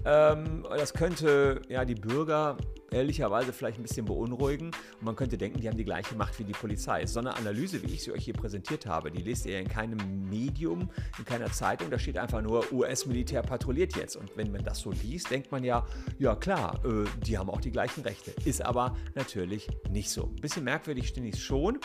Ähm, 0.06 0.66
das 0.70 0.94
könnte 0.94 1.62
ja 1.70 1.86
die 1.86 1.96
Bürger 1.96 2.58
ehrlicherweise 2.92 3.54
vielleicht 3.54 3.80
ein 3.80 3.84
bisschen 3.84 4.06
beunruhigen 4.06 4.68
und 4.68 5.04
man 5.04 5.16
könnte 5.16 5.38
denken, 5.38 5.60
die 5.62 5.68
haben 5.68 5.78
die 5.78 5.86
gleiche 5.86 6.16
Macht 6.16 6.40
wie 6.40 6.44
die 6.44 6.54
Polizei. 6.54 7.06
So 7.06 7.20
eine 7.20 7.36
Analyse, 7.36 7.82
wie 7.84 7.94
ich 7.94 8.04
sie 8.04 8.12
euch 8.12 8.26
hier 8.26 8.34
präsentiert 8.34 8.86
habe, 8.86 9.12
die 9.12 9.22
lest 9.22 9.46
ihr 9.46 9.60
in 9.60 9.68
keinem 9.68 10.30
Medium, 10.30 10.90
in 11.18 11.26
keiner 11.26 11.52
Zeitung, 11.52 11.90
da 11.90 12.00
steht 12.00 12.18
einfach 12.18 12.42
nur 12.42 12.72
US-Militär 12.72 13.42
patrouilliert 13.42 13.96
jetzt. 13.96 14.16
Und 14.16 14.36
wenn 14.36 14.52
man 14.52 14.64
das 14.64 14.80
so 14.80 14.92
liest, 14.92 15.32
denkt 15.32 15.52
man 15.52 15.64
ja, 15.64 15.86
ja 16.18 16.36
klar, 16.36 16.80
äh, 16.86 17.06
die 17.26 17.38
haben 17.38 17.50
auch 17.50 17.62
die 17.62 17.72
gleichen 17.72 18.02
Rechte. 18.02 18.32
Ist 18.46 18.64
aber 18.64 18.96
natürlich 19.16 19.68
nicht 19.90 20.10
so. 20.10 20.26
Ein 20.26 20.42
bisschen 20.42 20.64
merkwürdig 20.64 21.12
finde 21.14 21.30
ich 21.30 21.36
es 21.36 21.42
schon. 21.42 21.80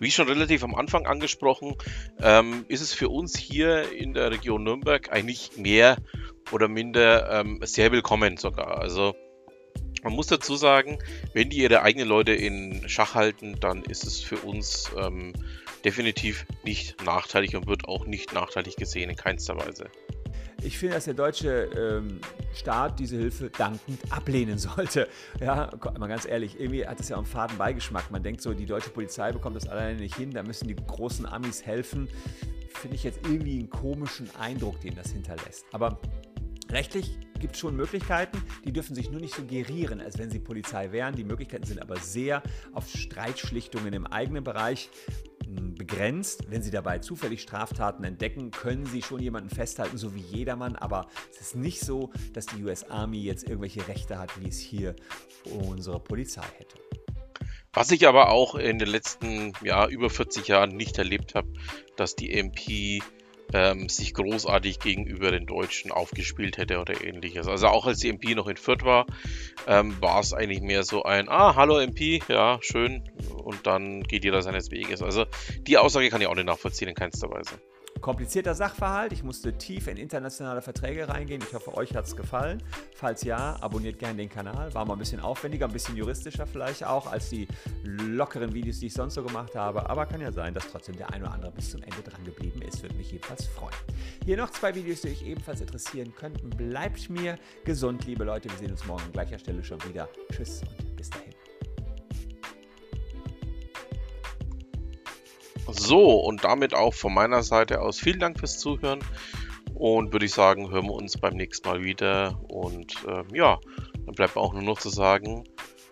Wie 0.00 0.10
schon 0.10 0.28
relativ 0.28 0.64
am 0.64 0.74
Anfang 0.74 1.06
angesprochen, 1.06 1.76
ähm, 2.20 2.64
ist 2.68 2.80
es 2.80 2.92
für 2.92 3.08
uns 3.08 3.38
hier 3.38 3.92
in 3.92 4.12
der 4.12 4.30
Region 4.30 4.64
Nürnberg 4.64 5.12
eigentlich 5.12 5.56
mehr 5.56 5.96
oder 6.52 6.68
minder 6.68 7.40
ähm, 7.40 7.60
sehr 7.62 7.92
willkommen 7.92 8.36
sogar. 8.36 8.78
Also 8.78 9.14
man 10.04 10.12
muss 10.12 10.26
dazu 10.26 10.54
sagen, 10.54 10.98
wenn 11.32 11.48
die 11.48 11.58
ihre 11.58 11.82
eigenen 11.82 12.06
Leute 12.06 12.32
in 12.32 12.86
Schach 12.88 13.14
halten, 13.14 13.56
dann 13.58 13.82
ist 13.82 14.04
es 14.04 14.20
für 14.20 14.36
uns 14.36 14.90
ähm, 14.98 15.32
definitiv 15.84 16.46
nicht 16.62 17.02
nachteilig 17.04 17.56
und 17.56 17.66
wird 17.66 17.88
auch 17.88 18.06
nicht 18.06 18.32
nachteilig 18.34 18.76
gesehen 18.76 19.10
in 19.10 19.16
keinster 19.16 19.56
Weise. 19.56 19.86
Ich 20.62 20.78
finde, 20.78 20.94
dass 20.94 21.06
der 21.06 21.14
deutsche 21.14 21.70
ähm, 21.76 22.20
Staat 22.54 23.00
diese 23.00 23.16
Hilfe 23.16 23.50
dankend 23.50 24.00
ablehnen 24.10 24.58
sollte. 24.58 25.08
Ja, 25.40 25.70
mal 25.98 26.06
ganz 26.06 26.26
ehrlich, 26.26 26.60
irgendwie 26.60 26.86
hat 26.86 27.00
das 27.00 27.08
ja 27.08 27.16
auch 27.16 27.20
einen 27.20 27.26
faden 27.26 27.56
Beigeschmack. 27.56 28.10
Man 28.10 28.22
denkt 28.22 28.42
so, 28.42 28.52
die 28.52 28.66
deutsche 28.66 28.90
Polizei 28.90 29.32
bekommt 29.32 29.56
das 29.56 29.66
alleine 29.66 29.98
nicht 29.98 30.16
hin, 30.16 30.30
da 30.30 30.42
müssen 30.42 30.68
die 30.68 30.76
großen 30.76 31.24
Amis 31.26 31.64
helfen. 31.64 32.08
Finde 32.74 32.96
ich 32.96 33.04
jetzt 33.04 33.20
irgendwie 33.24 33.58
einen 33.58 33.70
komischen 33.70 34.28
Eindruck, 34.38 34.80
den 34.82 34.94
das 34.96 35.12
hinterlässt. 35.12 35.64
Aber 35.72 35.98
Rechtlich 36.70 37.18
gibt 37.38 37.54
es 37.54 37.60
schon 37.60 37.76
Möglichkeiten, 37.76 38.42
die 38.64 38.72
dürfen 38.72 38.94
sich 38.94 39.10
nur 39.10 39.20
nicht 39.20 39.34
so 39.34 39.44
gerieren, 39.44 40.00
als 40.00 40.18
wenn 40.18 40.30
sie 40.30 40.38
Polizei 40.38 40.92
wären. 40.92 41.14
Die 41.14 41.24
Möglichkeiten 41.24 41.66
sind 41.66 41.82
aber 41.82 41.96
sehr 41.96 42.42
auf 42.72 42.88
Streitschlichtungen 42.88 43.92
im 43.92 44.06
eigenen 44.06 44.44
Bereich 44.44 44.88
hm, 45.44 45.74
begrenzt. 45.74 46.50
Wenn 46.50 46.62
Sie 46.62 46.70
dabei 46.70 47.00
zufällig 47.00 47.42
Straftaten 47.42 48.04
entdecken, 48.04 48.50
können 48.50 48.86
Sie 48.86 49.02
schon 49.02 49.20
jemanden 49.20 49.50
festhalten, 49.50 49.98
so 49.98 50.14
wie 50.14 50.20
jedermann. 50.20 50.76
Aber 50.76 51.08
es 51.30 51.40
ist 51.40 51.56
nicht 51.56 51.80
so, 51.80 52.10
dass 52.32 52.46
die 52.46 52.62
US 52.64 52.84
Army 52.84 53.22
jetzt 53.22 53.44
irgendwelche 53.44 53.86
Rechte 53.88 54.18
hat, 54.18 54.40
wie 54.40 54.48
es 54.48 54.58
hier 54.58 54.96
unsere 55.44 56.00
Polizei 56.00 56.46
hätte. 56.58 56.78
Was 57.74 57.90
ich 57.90 58.06
aber 58.06 58.30
auch 58.30 58.54
in 58.54 58.78
den 58.78 58.88
letzten 58.88 59.52
ja, 59.62 59.88
über 59.88 60.08
40 60.08 60.46
Jahren 60.46 60.76
nicht 60.76 60.96
erlebt 60.96 61.34
habe, 61.34 61.48
dass 61.96 62.14
die 62.14 62.32
MP 62.32 63.02
ähm, 63.54 63.88
sich 63.88 64.12
großartig 64.12 64.80
gegenüber 64.80 65.30
den 65.30 65.46
Deutschen 65.46 65.92
aufgespielt 65.92 66.58
hätte 66.58 66.80
oder 66.80 67.02
ähnliches. 67.02 67.46
Also 67.46 67.68
auch 67.68 67.86
als 67.86 68.00
die 68.00 68.08
MP 68.08 68.34
noch 68.34 68.48
in 68.48 68.56
Fürth 68.56 68.84
war, 68.84 69.06
ähm, 69.66 69.96
war 70.00 70.20
es 70.20 70.34
eigentlich 70.34 70.60
mehr 70.60 70.82
so 70.82 71.04
ein, 71.04 71.28
ah, 71.28 71.54
hallo 71.54 71.78
MP, 71.78 72.20
ja, 72.28 72.58
schön, 72.60 73.08
und 73.44 73.66
dann 73.66 74.02
geht 74.02 74.24
jeder 74.24 74.42
seines 74.42 74.70
Weges. 74.70 75.02
Also 75.02 75.24
die 75.62 75.78
Aussage 75.78 76.10
kann 76.10 76.20
ich 76.20 76.26
auch 76.26 76.34
nicht 76.34 76.46
nachvollziehen 76.46 76.88
in 76.88 76.94
keinster 76.94 77.30
Weise 77.30 77.60
komplizierter 78.00 78.54
Sachverhalt. 78.54 79.12
Ich 79.12 79.22
musste 79.22 79.56
tief 79.56 79.86
in 79.86 79.96
internationale 79.96 80.62
Verträge 80.62 81.08
reingehen. 81.08 81.42
Ich 81.46 81.54
hoffe, 81.54 81.76
euch 81.76 81.94
hat 81.94 82.06
es 82.06 82.16
gefallen. 82.16 82.62
Falls 82.94 83.22
ja, 83.22 83.56
abonniert 83.60 83.98
gerne 83.98 84.16
den 84.16 84.28
Kanal. 84.28 84.72
War 84.74 84.84
mal 84.84 84.94
ein 84.94 84.98
bisschen 84.98 85.20
aufwendiger, 85.20 85.66
ein 85.66 85.72
bisschen 85.72 85.96
juristischer 85.96 86.46
vielleicht 86.46 86.84
auch 86.84 87.10
als 87.10 87.30
die 87.30 87.48
lockeren 87.82 88.52
Videos, 88.52 88.80
die 88.80 88.86
ich 88.86 88.94
sonst 88.94 89.14
so 89.14 89.22
gemacht 89.22 89.54
habe. 89.54 89.88
Aber 89.88 90.06
kann 90.06 90.20
ja 90.20 90.32
sein, 90.32 90.54
dass 90.54 90.68
trotzdem 90.70 90.96
der 90.96 91.12
ein 91.12 91.22
oder 91.22 91.32
andere 91.32 91.52
bis 91.52 91.70
zum 91.70 91.82
Ende 91.82 92.02
dran 92.02 92.24
geblieben 92.24 92.62
ist. 92.62 92.82
Würde 92.82 92.94
mich 92.96 93.12
jedenfalls 93.12 93.46
freuen. 93.46 93.74
Hier 94.24 94.36
noch 94.36 94.50
zwei 94.50 94.74
Videos, 94.74 95.02
die 95.02 95.08
euch 95.08 95.22
ebenfalls 95.22 95.60
interessieren 95.60 96.14
könnten. 96.14 96.50
Bleibt 96.50 97.10
mir 97.10 97.38
gesund, 97.64 98.06
liebe 98.06 98.24
Leute. 98.24 98.50
Wir 98.50 98.58
sehen 98.58 98.70
uns 98.70 98.84
morgen 98.86 99.02
an 99.02 99.12
gleicher 99.12 99.38
Stelle 99.38 99.64
schon 99.64 99.82
wieder. 99.84 100.08
Tschüss 100.30 100.62
und 100.62 100.96
bis 100.96 101.10
dahin. 101.10 101.43
So, 105.70 106.20
und 106.20 106.44
damit 106.44 106.74
auch 106.74 106.94
von 106.94 107.14
meiner 107.14 107.42
Seite 107.42 107.80
aus 107.80 107.98
vielen 107.98 108.20
Dank 108.20 108.38
fürs 108.38 108.58
Zuhören. 108.58 109.00
Und 109.74 110.12
würde 110.12 110.26
ich 110.26 110.32
sagen, 110.32 110.70
hören 110.70 110.86
wir 110.86 110.94
uns 110.94 111.18
beim 111.18 111.34
nächsten 111.34 111.68
Mal 111.68 111.82
wieder. 111.82 112.40
Und 112.48 113.04
äh, 113.06 113.24
ja, 113.36 113.58
dann 114.06 114.14
bleibt 114.14 114.36
auch 114.36 114.52
nur 114.52 114.62
noch 114.62 114.78
zu 114.78 114.88
sagen, 114.88 115.44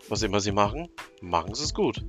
was 0.08 0.22
immer 0.22 0.40
Sie 0.40 0.52
machen, 0.52 0.88
machen 1.20 1.54
Sie 1.54 1.64
es 1.64 1.74
gut. 1.74 2.04